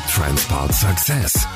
Transport 0.00 0.72
Success. 0.72 1.46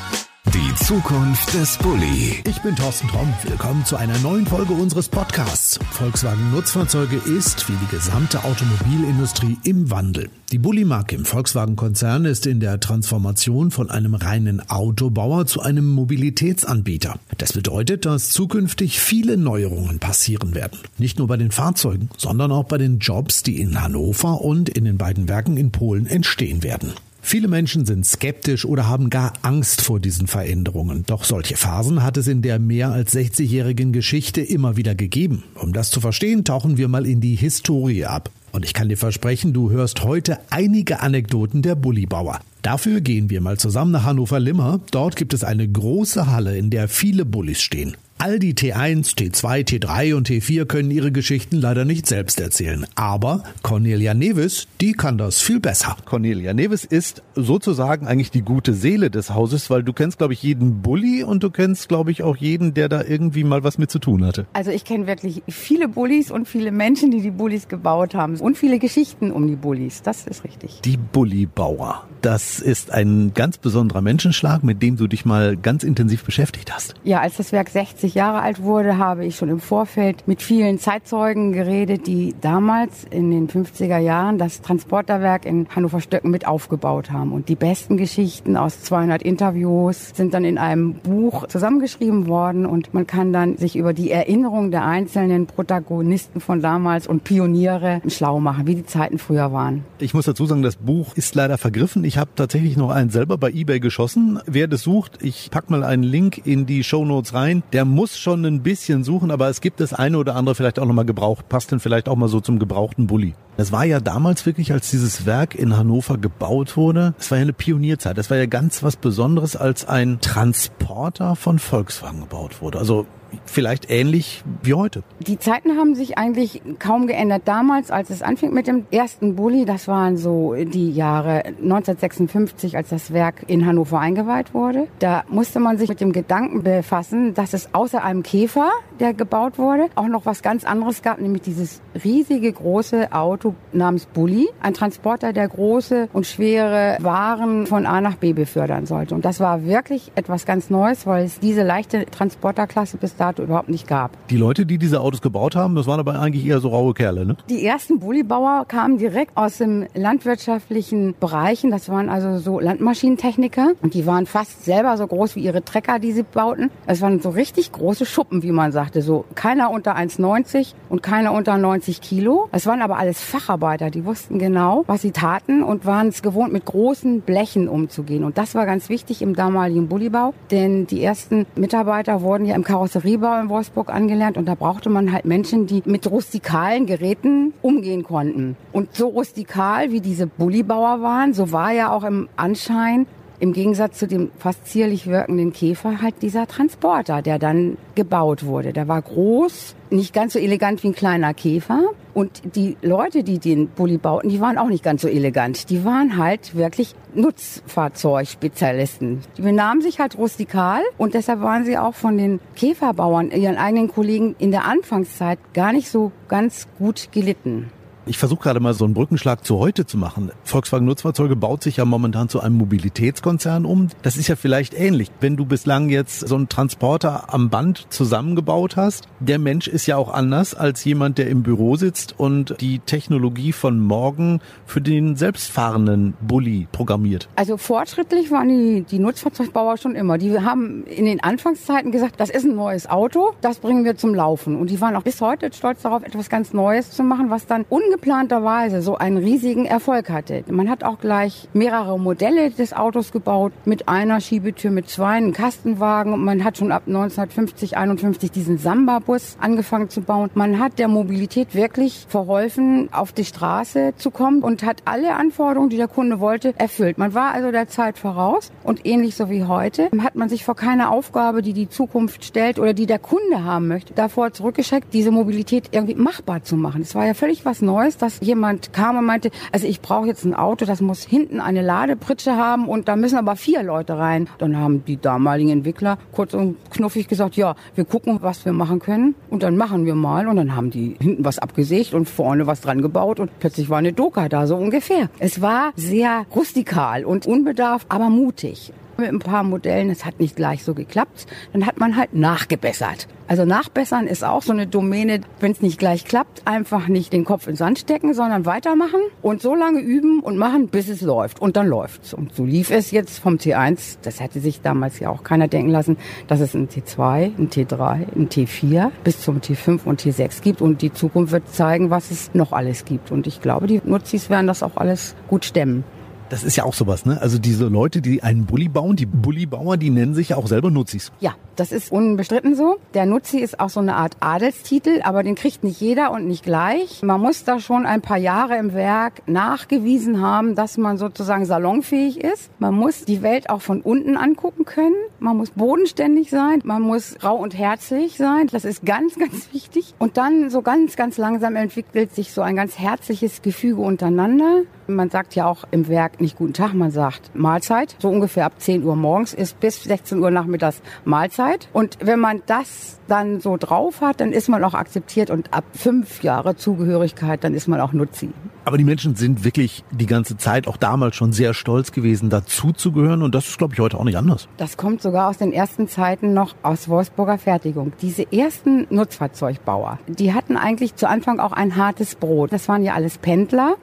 Die 0.54 0.74
Zukunft 0.76 1.52
des 1.54 1.76
Bulli. 1.78 2.42
Ich 2.46 2.62
bin 2.62 2.74
Thorsten 2.74 3.08
Tromm. 3.08 3.32
Willkommen 3.42 3.84
zu 3.84 3.96
einer 3.96 4.18
neuen 4.18 4.46
Folge 4.46 4.72
unseres 4.72 5.08
Podcasts. 5.08 5.78
Volkswagen 5.90 6.50
Nutzfahrzeuge 6.52 7.16
ist, 7.16 7.68
wie 7.68 7.74
die 7.74 7.96
gesamte 7.96 8.44
Automobilindustrie, 8.44 9.58
im 9.64 9.90
Wandel. 9.90 10.30
Die 10.52 10.58
Bulli-Marke 10.58 11.16
im 11.16 11.24
Volkswagen-Konzern 11.24 12.24
ist 12.24 12.46
in 12.46 12.60
der 12.60 12.80
Transformation 12.80 13.70
von 13.70 13.90
einem 13.90 14.14
reinen 14.14 14.60
Autobauer 14.70 15.46
zu 15.46 15.60
einem 15.60 15.88
Mobilitätsanbieter. 15.92 17.18
Das 17.36 17.52
bedeutet, 17.52 18.06
dass 18.06 18.30
zukünftig 18.30 19.00
viele 19.00 19.36
Neuerungen 19.36 19.98
passieren 19.98 20.54
werden. 20.54 20.78
Nicht 20.96 21.18
nur 21.18 21.26
bei 21.26 21.36
den 21.36 21.50
Fahrzeugen, 21.50 22.08
sondern 22.16 22.52
auch 22.52 22.64
bei 22.64 22.78
den 22.78 23.00
Jobs, 23.00 23.42
die 23.42 23.60
in 23.60 23.82
Hannover 23.82 24.40
und 24.40 24.68
in 24.68 24.84
den 24.84 24.96
beiden 24.96 25.28
Werken 25.28 25.56
in 25.56 25.72
Polen 25.72 26.06
entstehen 26.06 26.62
werden. 26.62 26.92
Viele 27.28 27.48
Menschen 27.48 27.84
sind 27.84 28.06
skeptisch 28.06 28.64
oder 28.64 28.88
haben 28.88 29.10
gar 29.10 29.34
Angst 29.42 29.82
vor 29.82 30.00
diesen 30.00 30.28
Veränderungen. 30.28 31.04
Doch 31.06 31.24
solche 31.24 31.58
Phasen 31.58 32.02
hat 32.02 32.16
es 32.16 32.26
in 32.26 32.40
der 32.40 32.58
mehr 32.58 32.90
als 32.90 33.14
60-jährigen 33.14 33.92
Geschichte 33.92 34.40
immer 34.40 34.78
wieder 34.78 34.94
gegeben. 34.94 35.42
Um 35.54 35.74
das 35.74 35.90
zu 35.90 36.00
verstehen, 36.00 36.46
tauchen 36.46 36.78
wir 36.78 36.88
mal 36.88 37.04
in 37.04 37.20
die 37.20 37.34
Historie 37.34 38.06
ab. 38.06 38.30
Und 38.52 38.64
ich 38.64 38.72
kann 38.72 38.88
dir 38.88 38.96
versprechen, 38.96 39.52
du 39.52 39.68
hörst 39.70 40.04
heute 40.04 40.38
einige 40.48 41.00
Anekdoten 41.00 41.60
der 41.60 41.74
Bullibauer. 41.74 42.40
Dafür 42.62 43.02
gehen 43.02 43.28
wir 43.28 43.42
mal 43.42 43.58
zusammen 43.58 43.90
nach 43.90 44.04
Hannover-Limmer. 44.04 44.80
Dort 44.90 45.14
gibt 45.14 45.34
es 45.34 45.44
eine 45.44 45.68
große 45.68 46.30
Halle, 46.30 46.56
in 46.56 46.70
der 46.70 46.88
viele 46.88 47.26
Bullis 47.26 47.60
stehen. 47.60 47.94
All 48.20 48.40
die 48.40 48.54
T1, 48.54 49.14
T2, 49.16 49.64
T3 49.64 50.16
und 50.16 50.28
T4 50.28 50.64
können 50.64 50.90
ihre 50.90 51.12
Geschichten 51.12 51.54
leider 51.54 51.84
nicht 51.84 52.08
selbst 52.08 52.40
erzählen. 52.40 52.84
Aber 52.96 53.44
Cornelia 53.62 54.12
Neves, 54.12 54.66
die 54.80 54.94
kann 54.94 55.18
das 55.18 55.40
viel 55.40 55.60
besser. 55.60 55.96
Cornelia 56.04 56.52
Neves 56.52 56.84
ist 56.84 57.22
sozusagen 57.36 58.08
eigentlich 58.08 58.32
die 58.32 58.42
gute 58.42 58.74
Seele 58.74 59.08
des 59.12 59.32
Hauses, 59.32 59.70
weil 59.70 59.84
du 59.84 59.92
kennst, 59.92 60.18
glaube 60.18 60.32
ich, 60.32 60.42
jeden 60.42 60.82
Bulli 60.82 61.22
und 61.22 61.44
du 61.44 61.50
kennst, 61.50 61.88
glaube 61.88 62.10
ich, 62.10 62.24
auch 62.24 62.36
jeden, 62.36 62.74
der 62.74 62.88
da 62.88 63.04
irgendwie 63.04 63.44
mal 63.44 63.62
was 63.62 63.78
mit 63.78 63.88
zu 63.88 64.00
tun 64.00 64.24
hatte. 64.24 64.48
Also 64.52 64.72
ich 64.72 64.84
kenne 64.84 65.06
wirklich 65.06 65.44
viele 65.48 65.86
Bullis 65.86 66.32
und 66.32 66.48
viele 66.48 66.72
Menschen, 66.72 67.12
die 67.12 67.20
die 67.20 67.30
Bullis 67.30 67.68
gebaut 67.68 68.16
haben 68.16 68.40
und 68.40 68.58
viele 68.58 68.80
Geschichten 68.80 69.30
um 69.30 69.46
die 69.46 69.54
Bullis. 69.54 70.02
Das 70.02 70.26
ist 70.26 70.42
richtig. 70.42 70.80
Die 70.80 70.96
Bullibauer. 70.96 72.08
Das 72.22 72.58
ist 72.60 72.90
ein 72.90 73.32
ganz 73.34 73.58
besonderer 73.58 74.00
Menschenschlag, 74.00 74.64
mit 74.64 74.82
dem 74.82 74.96
du 74.96 75.06
dich 75.06 75.24
mal 75.24 75.56
ganz 75.56 75.84
intensiv 75.84 76.24
beschäftigt 76.24 76.74
hast. 76.74 76.94
Ja, 77.04 77.20
als 77.20 77.36
das 77.36 77.52
Werk 77.52 77.68
60 77.68 78.14
Jahre 78.14 78.40
alt 78.40 78.62
wurde, 78.62 78.98
habe 78.98 79.24
ich 79.24 79.36
schon 79.36 79.48
im 79.48 79.60
Vorfeld 79.60 80.26
mit 80.26 80.42
vielen 80.42 80.78
Zeitzeugen 80.78 81.52
geredet, 81.52 82.06
die 82.06 82.34
damals 82.40 83.04
in 83.10 83.30
den 83.30 83.48
50er 83.48 83.98
Jahren 83.98 84.38
das 84.38 84.62
Transporterwerk 84.62 85.44
in 85.44 85.68
Hannover-Stöcken 85.68 86.30
mit 86.30 86.46
aufgebaut 86.46 87.10
haben. 87.10 87.32
Und 87.32 87.48
die 87.48 87.56
besten 87.56 87.96
Geschichten 87.96 88.56
aus 88.56 88.82
200 88.82 89.22
Interviews 89.22 90.12
sind 90.14 90.34
dann 90.34 90.44
in 90.44 90.58
einem 90.58 90.94
Buch 90.94 91.46
zusammengeschrieben 91.46 92.26
worden 92.26 92.66
und 92.66 92.94
man 92.94 93.06
kann 93.06 93.32
dann 93.32 93.56
sich 93.56 93.76
über 93.76 93.92
die 93.92 94.10
Erinnerungen 94.10 94.70
der 94.70 94.84
einzelnen 94.84 95.46
Protagonisten 95.46 96.40
von 96.40 96.60
damals 96.60 97.06
und 97.06 97.24
Pioniere 97.24 98.00
schlau 98.08 98.40
machen, 98.40 98.66
wie 98.66 98.74
die 98.74 98.86
Zeiten 98.86 99.18
früher 99.18 99.52
waren. 99.52 99.84
Ich 99.98 100.14
muss 100.14 100.24
dazu 100.24 100.46
sagen, 100.46 100.62
das 100.62 100.76
Buch 100.76 101.14
ist 101.14 101.34
leider 101.34 101.58
vergriffen. 101.58 102.04
Ich 102.08 102.16
habe 102.16 102.30
tatsächlich 102.34 102.78
noch 102.78 102.88
einen 102.88 103.10
selber 103.10 103.36
bei 103.36 103.50
eBay 103.50 103.80
geschossen. 103.80 104.40
Wer 104.46 104.66
das 104.66 104.80
sucht, 104.80 105.22
ich 105.22 105.50
pack 105.50 105.68
mal 105.68 105.84
einen 105.84 106.02
Link 106.02 106.40
in 106.46 106.64
die 106.64 106.82
Show 106.82 107.04
Notes 107.04 107.34
rein. 107.34 107.62
Der 107.74 107.84
muss 107.84 108.16
schon 108.16 108.46
ein 108.46 108.62
bisschen 108.62 109.04
suchen, 109.04 109.30
aber 109.30 109.50
es 109.50 109.60
gibt 109.60 109.78
das 109.78 109.92
eine 109.92 110.16
oder 110.16 110.34
andere 110.34 110.54
vielleicht 110.54 110.78
auch 110.78 110.86
nochmal 110.86 111.04
gebraucht. 111.04 111.50
Passt 111.50 111.70
denn 111.70 111.80
vielleicht 111.80 112.08
auch 112.08 112.16
mal 112.16 112.28
so 112.28 112.40
zum 112.40 112.58
gebrauchten 112.58 113.08
Bulli. 113.08 113.34
Das 113.58 113.72
war 113.72 113.84
ja 113.84 114.00
damals 114.00 114.46
wirklich, 114.46 114.72
als 114.72 114.88
dieses 114.88 115.26
Werk 115.26 115.54
in 115.54 115.76
Hannover 115.76 116.16
gebaut 116.16 116.78
wurde, 116.78 117.12
das 117.18 117.30
war 117.30 117.36
ja 117.36 117.42
eine 117.42 117.52
Pionierzeit. 117.52 118.16
Das 118.16 118.30
war 118.30 118.38
ja 118.38 118.46
ganz 118.46 118.82
was 118.82 118.96
Besonderes, 118.96 119.54
als 119.54 119.86
ein 119.86 120.18
Transporter 120.22 121.36
von 121.36 121.58
Volkswagen 121.58 122.20
gebaut 122.20 122.62
wurde. 122.62 122.78
Also 122.78 123.04
vielleicht 123.44 123.90
ähnlich 123.90 124.42
wie 124.62 124.74
heute. 124.74 125.02
Die 125.20 125.38
Zeiten 125.38 125.76
haben 125.76 125.94
sich 125.94 126.18
eigentlich 126.18 126.62
kaum 126.78 127.06
geändert. 127.06 127.42
Damals, 127.44 127.90
als 127.90 128.10
es 128.10 128.22
anfing 128.22 128.52
mit 128.52 128.66
dem 128.66 128.86
ersten 128.90 129.36
Bulli, 129.36 129.64
das 129.64 129.88
waren 129.88 130.16
so 130.16 130.54
die 130.54 130.90
Jahre 130.90 131.44
1956, 131.44 132.76
als 132.76 132.90
das 132.90 133.12
Werk 133.12 133.44
in 133.46 133.66
Hannover 133.66 134.00
eingeweiht 134.00 134.54
wurde. 134.54 134.88
Da 134.98 135.24
musste 135.28 135.60
man 135.60 135.78
sich 135.78 135.88
mit 135.88 136.00
dem 136.00 136.12
Gedanken 136.12 136.62
befassen, 136.62 137.34
dass 137.34 137.52
es 137.52 137.74
außer 137.74 138.02
einem 138.02 138.22
Käfer, 138.22 138.70
der 139.00 139.14
gebaut 139.14 139.58
wurde, 139.58 139.86
auch 139.94 140.08
noch 140.08 140.26
was 140.26 140.42
ganz 140.42 140.64
anderes 140.64 141.02
gab, 141.02 141.20
nämlich 141.20 141.42
dieses 141.42 141.80
riesige 142.04 142.52
große 142.52 143.12
Auto 143.12 143.54
namens 143.72 144.06
Bulli. 144.06 144.48
Ein 144.60 144.74
Transporter, 144.74 145.32
der 145.32 145.48
große 145.48 146.08
und 146.12 146.26
schwere 146.26 146.96
Waren 147.00 147.66
von 147.66 147.86
A 147.86 148.00
nach 148.00 148.16
B 148.16 148.32
befördern 148.32 148.86
sollte. 148.86 149.14
Und 149.14 149.24
das 149.24 149.40
war 149.40 149.64
wirklich 149.64 150.12
etwas 150.14 150.46
ganz 150.46 150.70
Neues, 150.70 151.06
weil 151.06 151.24
es 151.24 151.38
diese 151.40 151.62
leichte 151.62 152.06
Transporterklasse 152.06 152.96
bis 152.96 153.16
dato 153.20 153.42
überhaupt 153.42 153.68
nicht 153.68 153.86
gab. 153.86 154.12
Die 154.28 154.36
Leute, 154.36 154.66
die 154.66 154.78
diese 154.78 155.00
Autos 155.00 155.20
gebaut 155.20 155.56
haben, 155.56 155.74
das 155.74 155.86
waren 155.86 156.00
aber 156.00 156.18
eigentlich 156.18 156.46
eher 156.46 156.60
so 156.60 156.68
raue 156.68 156.94
Kerle, 156.94 157.26
ne? 157.26 157.36
Die 157.48 157.64
ersten 157.64 157.98
Bullibauer 157.98 158.64
kamen 158.66 158.98
direkt 158.98 159.36
aus 159.36 159.58
dem 159.58 159.86
landwirtschaftlichen 159.94 161.14
Bereichen. 161.18 161.70
Das 161.70 161.88
waren 161.88 162.08
also 162.08 162.38
so 162.38 162.60
Landmaschinentechniker 162.60 163.72
und 163.82 163.94
die 163.94 164.06
waren 164.06 164.26
fast 164.26 164.64
selber 164.64 164.96
so 164.96 165.06
groß 165.06 165.36
wie 165.36 165.40
ihre 165.40 165.64
Trecker, 165.64 165.98
die 165.98 166.12
sie 166.12 166.22
bauten. 166.22 166.70
Es 166.86 167.00
waren 167.00 167.20
so 167.20 167.30
richtig 167.30 167.72
große 167.72 168.06
Schuppen, 168.06 168.42
wie 168.42 168.52
man 168.52 168.72
sagte. 168.72 169.02
So 169.02 169.24
keiner 169.34 169.70
unter 169.70 169.96
1,90 169.96 170.74
und 170.88 171.02
keiner 171.02 171.32
unter 171.32 171.58
90 171.58 172.00
Kilo. 172.00 172.48
Es 172.52 172.66
waren 172.66 172.82
aber 172.82 172.98
alles 172.98 173.20
Facharbeiter, 173.20 173.90
die 173.90 174.04
wussten 174.04 174.38
genau, 174.38 174.84
was 174.86 175.02
sie 175.02 175.12
taten 175.12 175.62
und 175.62 175.86
waren 175.86 176.08
es 176.08 176.22
gewohnt, 176.22 176.52
mit 176.52 176.64
großen 176.64 177.20
Blechen 177.22 177.68
umzugehen. 177.68 178.24
Und 178.24 178.38
das 178.38 178.54
war 178.54 178.66
ganz 178.66 178.88
wichtig 178.88 179.22
im 179.22 179.34
damaligen 179.34 179.88
Bullibau, 179.88 180.34
denn 180.50 180.86
die 180.86 181.02
ersten 181.02 181.46
Mitarbeiter 181.56 182.22
wurden 182.22 182.44
ja 182.44 182.54
im 182.54 182.64
Karosseriebau 183.08 183.40
in 183.40 183.48
Wolfsburg 183.48 183.90
angelernt 183.90 184.36
und 184.36 184.46
da 184.46 184.54
brauchte 184.54 184.90
man 184.90 185.12
halt 185.12 185.24
Menschen, 185.24 185.66
die 185.66 185.82
mit 185.86 186.10
rustikalen 186.10 186.84
Geräten 186.86 187.54
umgehen 187.62 188.02
konnten. 188.02 188.56
Und 188.72 188.94
so 188.94 189.08
rustikal 189.08 189.90
wie 189.90 190.00
diese 190.00 190.26
Bullibauer 190.26 191.00
waren, 191.00 191.32
so 191.32 191.52
war 191.52 191.72
ja 191.72 191.90
auch 191.90 192.04
im 192.04 192.28
Anschein 192.36 193.06
im 193.40 193.52
Gegensatz 193.52 193.98
zu 193.98 194.06
dem 194.06 194.30
fast 194.38 194.66
zierlich 194.66 195.06
wirkenden 195.06 195.52
Käfer 195.52 196.02
halt 196.02 196.16
dieser 196.22 196.46
Transporter, 196.46 197.22
der 197.22 197.38
dann 197.38 197.76
gebaut 197.94 198.44
wurde. 198.44 198.72
Der 198.72 198.88
war 198.88 199.00
groß, 199.00 199.76
nicht 199.90 200.12
ganz 200.12 200.32
so 200.32 200.38
elegant 200.38 200.82
wie 200.82 200.88
ein 200.88 200.94
kleiner 200.94 201.34
Käfer. 201.34 201.82
Und 202.14 202.56
die 202.56 202.76
Leute, 202.82 203.22
die 203.22 203.38
den 203.38 203.68
Bulli 203.68 203.98
bauten, 203.98 204.28
die 204.28 204.40
waren 204.40 204.58
auch 204.58 204.68
nicht 204.68 204.82
ganz 204.82 205.02
so 205.02 205.08
elegant. 205.08 205.70
Die 205.70 205.84
waren 205.84 206.16
halt 206.16 206.56
wirklich 206.56 206.96
Nutzfahrzeugspezialisten. 207.14 209.20
Die 209.36 209.42
benahmen 209.42 209.82
sich 209.82 210.00
halt 210.00 210.18
rustikal 210.18 210.82
und 210.96 211.14
deshalb 211.14 211.40
waren 211.40 211.64
sie 211.64 211.78
auch 211.78 211.94
von 211.94 212.18
den 212.18 212.40
Käferbauern, 212.56 213.30
ihren 213.30 213.56
eigenen 213.56 213.86
Kollegen 213.88 214.34
in 214.38 214.50
der 214.50 214.64
Anfangszeit 214.64 215.38
gar 215.54 215.72
nicht 215.72 215.88
so 215.88 216.10
ganz 216.26 216.66
gut 216.78 217.12
gelitten. 217.12 217.70
Ich 218.08 218.16
versuche 218.16 218.40
gerade 218.40 218.58
mal 218.58 218.72
so 218.72 218.86
einen 218.86 218.94
Brückenschlag 218.94 219.44
zu 219.44 219.58
heute 219.58 219.84
zu 219.84 219.98
machen. 219.98 220.32
Volkswagen 220.42 220.86
Nutzfahrzeuge 220.86 221.36
baut 221.36 221.62
sich 221.62 221.76
ja 221.76 221.84
momentan 221.84 222.30
zu 222.30 222.40
einem 222.40 222.56
Mobilitätskonzern 222.56 223.66
um. 223.66 223.88
Das 224.00 224.16
ist 224.16 224.28
ja 224.28 224.36
vielleicht 224.36 224.72
ähnlich. 224.72 225.10
Wenn 225.20 225.36
du 225.36 225.44
bislang 225.44 225.90
jetzt 225.90 226.20
so 226.20 226.34
einen 226.34 226.48
Transporter 226.48 227.34
am 227.34 227.50
Band 227.50 227.86
zusammengebaut 227.90 228.76
hast, 228.76 229.08
der 229.20 229.38
Mensch 229.38 229.68
ist 229.68 229.84
ja 229.84 229.98
auch 229.98 230.10
anders 230.10 230.54
als 230.54 230.84
jemand, 230.84 231.18
der 231.18 231.28
im 231.28 231.42
Büro 231.42 231.76
sitzt 231.76 232.14
und 232.16 232.58
die 232.62 232.78
Technologie 232.78 233.52
von 233.52 233.78
morgen 233.78 234.40
für 234.64 234.80
den 234.80 235.16
selbstfahrenden 235.16 236.14
Bulli 236.22 236.66
programmiert. 236.72 237.28
Also 237.36 237.58
fortschrittlich 237.58 238.30
waren 238.30 238.48
die, 238.48 238.86
die 238.90 239.00
Nutzfahrzeugbauer 239.00 239.76
schon 239.76 239.94
immer. 239.94 240.16
Die 240.16 240.40
haben 240.40 240.84
in 240.84 241.04
den 241.04 241.22
Anfangszeiten 241.22 241.92
gesagt, 241.92 242.18
das 242.20 242.30
ist 242.30 242.44
ein 242.44 242.56
neues 242.56 242.88
Auto, 242.88 243.34
das 243.42 243.58
bringen 243.58 243.84
wir 243.84 243.98
zum 243.98 244.14
Laufen. 244.14 244.56
Und 244.56 244.70
die 244.70 244.80
waren 244.80 244.96
auch 244.96 245.02
bis 245.02 245.20
heute 245.20 245.52
stolz 245.52 245.82
darauf, 245.82 246.02
etwas 246.04 246.30
ganz 246.30 246.54
Neues 246.54 246.90
zu 246.90 247.02
machen, 247.02 247.28
was 247.28 247.44
dann 247.44 247.66
ungeplanterweise 247.98 248.80
so 248.80 248.96
einen 248.96 249.16
riesigen 249.16 249.64
Erfolg 249.64 250.10
hatte. 250.10 250.44
Man 250.48 250.70
hat 250.70 250.84
auch 250.84 251.00
gleich 251.00 251.48
mehrere 251.52 251.98
Modelle 251.98 252.50
des 252.50 252.72
Autos 252.72 253.10
gebaut, 253.10 253.52
mit 253.64 253.88
einer 253.88 254.20
Schiebetür, 254.20 254.70
mit 254.70 254.88
zwei, 254.88 255.16
einen 255.16 255.32
Kastenwagen. 255.32 256.24
Man 256.24 256.44
hat 256.44 256.58
schon 256.58 256.70
ab 256.70 256.84
1950, 256.86 257.76
51 257.76 258.30
diesen 258.30 258.58
Samba-Bus 258.58 259.36
angefangen 259.40 259.88
zu 259.88 260.02
bauen. 260.02 260.30
Man 260.34 260.60
hat 260.60 260.78
der 260.78 260.88
Mobilität 260.88 261.54
wirklich 261.54 262.06
verholfen, 262.08 262.88
auf 262.92 263.12
die 263.12 263.24
Straße 263.24 263.94
zu 263.96 264.10
kommen 264.10 264.42
und 264.42 264.62
hat 264.62 264.82
alle 264.84 265.14
Anforderungen, 265.14 265.70
die 265.70 265.76
der 265.76 265.88
Kunde 265.88 266.20
wollte, 266.20 266.54
erfüllt. 266.56 266.98
Man 266.98 267.14
war 267.14 267.32
also 267.32 267.50
der 267.50 267.68
Zeit 267.68 267.98
voraus 267.98 268.52
und 268.62 268.86
ähnlich 268.86 269.16
so 269.16 269.28
wie 269.28 269.44
heute 269.44 269.88
hat 270.02 270.14
man 270.14 270.28
sich 270.28 270.44
vor 270.44 270.54
keine 270.54 270.90
Aufgabe, 270.90 271.42
die 271.42 271.52
die 271.52 271.68
Zukunft 271.68 272.24
stellt 272.24 272.58
oder 272.58 272.72
die 272.72 272.86
der 272.86 272.98
Kunde 272.98 273.42
haben 273.42 273.66
möchte, 273.68 273.94
davor 273.94 274.32
zurückgeschreckt, 274.32 274.94
diese 274.94 275.10
Mobilität 275.10 275.70
irgendwie 275.72 275.96
machbar 275.96 276.44
zu 276.44 276.56
machen. 276.56 276.82
Es 276.82 276.94
war 276.94 277.04
ja 277.04 277.14
völlig 277.14 277.44
was 277.44 277.60
Neues 277.60 277.77
Neues, 277.78 277.96
dass 277.96 278.18
jemand 278.20 278.72
kam 278.72 278.98
und 278.98 279.04
meinte, 279.04 279.30
also 279.52 279.68
ich 279.68 279.80
brauche 279.80 280.08
jetzt 280.08 280.24
ein 280.24 280.34
Auto, 280.34 280.64
das 280.64 280.80
muss 280.80 281.04
hinten 281.04 281.38
eine 281.38 281.62
Ladepritsche 281.62 282.36
haben 282.36 282.68
und 282.68 282.88
da 282.88 282.96
müssen 282.96 283.16
aber 283.16 283.36
vier 283.36 283.62
Leute 283.62 283.96
rein. 283.96 284.28
Dann 284.38 284.56
haben 284.56 284.84
die 284.84 284.96
damaligen 285.00 285.50
Entwickler 285.50 285.96
kurz 286.10 286.34
und 286.34 286.56
knuffig 286.72 287.06
gesagt, 287.06 287.36
ja, 287.36 287.54
wir 287.76 287.84
gucken, 287.84 288.18
was 288.20 288.44
wir 288.44 288.52
machen 288.52 288.80
können 288.80 289.14
und 289.30 289.44
dann 289.44 289.56
machen 289.56 289.86
wir 289.86 289.94
mal 289.94 290.26
und 290.26 290.34
dann 290.34 290.56
haben 290.56 290.70
die 290.70 290.96
hinten 291.00 291.24
was 291.24 291.38
abgesägt 291.38 291.94
und 291.94 292.08
vorne 292.08 292.48
was 292.48 292.62
dran 292.62 292.82
gebaut 292.82 293.20
und 293.20 293.30
plötzlich 293.38 293.70
war 293.70 293.78
eine 293.78 293.92
Doka 293.92 294.28
da, 294.28 294.48
so 294.48 294.56
ungefähr. 294.56 295.08
Es 295.20 295.40
war 295.40 295.72
sehr 295.76 296.26
rustikal 296.34 297.04
und 297.04 297.28
unbedarft, 297.28 297.86
aber 297.90 298.10
mutig 298.10 298.72
mit 299.00 299.10
ein 299.10 299.20
paar 299.20 299.44
Modellen, 299.44 299.90
es 299.90 300.04
hat 300.04 300.18
nicht 300.18 300.34
gleich 300.34 300.64
so 300.64 300.74
geklappt, 300.74 301.26
dann 301.52 301.66
hat 301.66 301.78
man 301.78 301.96
halt 301.96 302.14
nachgebessert. 302.14 303.06
Also 303.28 303.44
nachbessern 303.44 304.08
ist 304.08 304.24
auch 304.24 304.42
so 304.42 304.52
eine 304.52 304.66
Domäne, 304.66 305.20
wenn 305.38 305.52
es 305.52 305.60
nicht 305.60 305.78
gleich 305.78 306.04
klappt, 306.04 306.42
einfach 306.46 306.88
nicht 306.88 307.12
den 307.12 307.24
Kopf 307.24 307.46
in 307.46 307.52
den 307.52 307.58
Sand 307.58 307.78
stecken, 307.78 308.12
sondern 308.12 308.44
weitermachen 308.44 309.00
und 309.22 309.40
so 309.40 309.54
lange 309.54 309.80
üben 309.80 310.18
und 310.18 310.36
machen, 310.36 310.66
bis 310.66 310.88
es 310.88 311.00
läuft. 311.00 311.40
Und 311.40 311.56
dann 311.56 311.68
läuft's. 311.68 312.12
Und 312.12 312.34
so 312.34 312.44
lief 312.44 312.72
es 312.72 312.90
jetzt 312.90 313.20
vom 313.20 313.36
T1, 313.36 313.98
das 314.02 314.18
hätte 314.18 314.40
sich 314.40 314.62
damals 314.62 314.98
ja 314.98 315.10
auch 315.10 315.22
keiner 315.22 315.46
denken 315.46 315.70
lassen, 315.70 315.96
dass 316.26 316.40
es 316.40 316.54
ein 316.54 316.68
T2, 316.68 317.38
ein 317.38 317.50
T3, 317.50 318.16
ein 318.16 318.28
T4 318.28 318.90
bis 319.04 319.20
zum 319.20 319.38
T5 319.38 319.84
und 319.84 320.02
T6 320.02 320.42
gibt. 320.42 320.60
Und 320.60 320.82
die 320.82 320.92
Zukunft 320.92 321.32
wird 321.32 321.54
zeigen, 321.54 321.90
was 321.90 322.10
es 322.10 322.34
noch 322.34 322.50
alles 322.50 322.84
gibt. 322.84 323.12
Und 323.12 323.28
ich 323.28 323.40
glaube, 323.40 323.68
die 323.68 323.80
Nutzis 323.84 324.28
werden 324.28 324.48
das 324.48 324.64
auch 324.64 324.76
alles 324.76 325.14
gut 325.28 325.44
stemmen. 325.44 325.84
Das 326.30 326.44
ist 326.44 326.56
ja 326.56 326.64
auch 326.64 326.74
sowas, 326.74 327.06
ne? 327.06 327.20
Also 327.22 327.38
diese 327.38 327.68
Leute, 327.68 328.02
die 328.02 328.22
einen 328.22 328.44
Bulli 328.44 328.68
bauen, 328.68 328.96
die 328.96 329.06
Bullibauer, 329.06 329.78
die 329.78 329.88
nennen 329.88 330.14
sich 330.14 330.30
ja 330.30 330.36
auch 330.36 330.46
selber 330.46 330.70
Nutzis. 330.70 331.10
Ja, 331.20 331.34
das 331.56 331.72
ist 331.72 331.90
unbestritten 331.90 332.54
so. 332.54 332.76
Der 332.92 333.06
Nutzi 333.06 333.38
ist 333.38 333.58
auch 333.60 333.70
so 333.70 333.80
eine 333.80 333.96
Art 333.96 334.16
Adelstitel, 334.20 335.00
aber 335.02 335.22
den 335.22 335.34
kriegt 335.34 335.64
nicht 335.64 335.80
jeder 335.80 336.12
und 336.12 336.26
nicht 336.26 336.44
gleich. 336.44 337.02
Man 337.02 337.20
muss 337.20 337.44
da 337.44 337.60
schon 337.60 337.86
ein 337.86 338.02
paar 338.02 338.18
Jahre 338.18 338.58
im 338.58 338.74
Werk 338.74 339.22
nachgewiesen 339.26 340.20
haben, 340.20 340.54
dass 340.54 340.76
man 340.76 340.98
sozusagen 340.98 341.46
salonfähig 341.46 342.20
ist. 342.20 342.50
Man 342.58 342.74
muss 342.74 343.06
die 343.06 343.22
Welt 343.22 343.48
auch 343.48 343.62
von 343.62 343.80
unten 343.80 344.18
angucken 344.18 344.66
können. 344.66 344.96
Man 345.20 345.38
muss 345.38 345.50
bodenständig 345.50 346.28
sein. 346.30 346.60
Man 346.62 346.82
muss 346.82 347.16
rau 347.24 347.36
und 347.36 347.56
herzlich 347.56 348.18
sein. 348.18 348.48
Das 348.52 348.66
ist 348.66 348.84
ganz, 348.84 349.14
ganz 349.18 349.48
wichtig. 349.52 349.94
Und 349.98 350.18
dann 350.18 350.50
so 350.50 350.60
ganz, 350.60 350.94
ganz 350.96 351.16
langsam 351.16 351.56
entwickelt 351.56 352.14
sich 352.14 352.32
so 352.32 352.42
ein 352.42 352.54
ganz 352.54 352.78
herzliches 352.78 353.40
Gefüge 353.40 353.80
untereinander. 353.80 354.62
Man 354.90 355.10
sagt 355.10 355.34
ja 355.34 355.46
auch 355.46 355.64
im 355.70 355.86
Werk 355.88 356.18
nicht 356.18 356.38
guten 356.38 356.54
Tag, 356.54 356.72
man 356.72 356.90
sagt 356.90 357.34
Mahlzeit. 357.34 357.94
So 357.98 358.08
ungefähr 358.08 358.46
ab 358.46 358.54
10 358.56 358.82
Uhr 358.84 358.96
morgens 358.96 359.34
ist 359.34 359.60
bis 359.60 359.84
16 359.84 360.18
Uhr 360.18 360.30
nachmittags 360.30 360.80
Mahlzeit. 361.04 361.68
Und 361.74 361.98
wenn 362.00 362.18
man 362.18 362.42
das 362.46 362.98
dann 363.06 363.40
so 363.40 363.58
drauf 363.58 364.00
hat, 364.00 364.22
dann 364.22 364.32
ist 364.32 364.48
man 364.48 364.64
auch 364.64 364.72
akzeptiert 364.72 365.28
und 365.28 365.52
ab 365.52 365.64
fünf 365.72 366.22
Jahre 366.22 366.56
Zugehörigkeit, 366.56 367.44
dann 367.44 367.52
ist 367.52 367.68
man 367.68 367.80
auch 367.82 367.92
Nutzi. 367.92 368.30
Aber 368.64 368.76
die 368.76 368.84
Menschen 368.84 369.14
sind 369.14 369.44
wirklich 369.44 369.84
die 369.90 370.06
ganze 370.06 370.36
Zeit, 370.36 370.68
auch 370.68 370.76
damals 370.76 371.16
schon 371.16 371.32
sehr 371.32 371.54
stolz 371.54 371.92
gewesen, 371.92 372.28
dazu 372.28 372.72
zu 372.72 372.92
gehören. 372.92 373.22
Und 373.22 373.34
das 373.34 373.48
ist, 373.48 373.58
glaube 373.58 373.74
ich, 373.74 373.80
heute 373.80 373.98
auch 373.98 374.04
nicht 374.04 374.18
anders. 374.18 374.48
Das 374.58 374.76
kommt 374.76 375.00
sogar 375.00 375.28
aus 375.28 375.38
den 375.38 375.52
ersten 375.52 375.88
Zeiten 375.88 376.34
noch 376.34 376.54
aus 376.62 376.88
Wolfsburger 376.88 377.38
Fertigung. 377.38 377.92
Diese 378.02 378.30
ersten 378.30 378.86
Nutzfahrzeugbauer, 378.90 379.98
die 380.06 380.34
hatten 380.34 380.56
eigentlich 380.56 380.96
zu 380.96 381.08
Anfang 381.08 381.40
auch 381.40 381.52
ein 381.52 381.76
hartes 381.76 382.14
Brot. 382.14 382.52
Das 382.52 382.68
waren 382.68 382.82
ja 382.82 382.94
alles 382.94 383.18
Pendler 383.18 383.76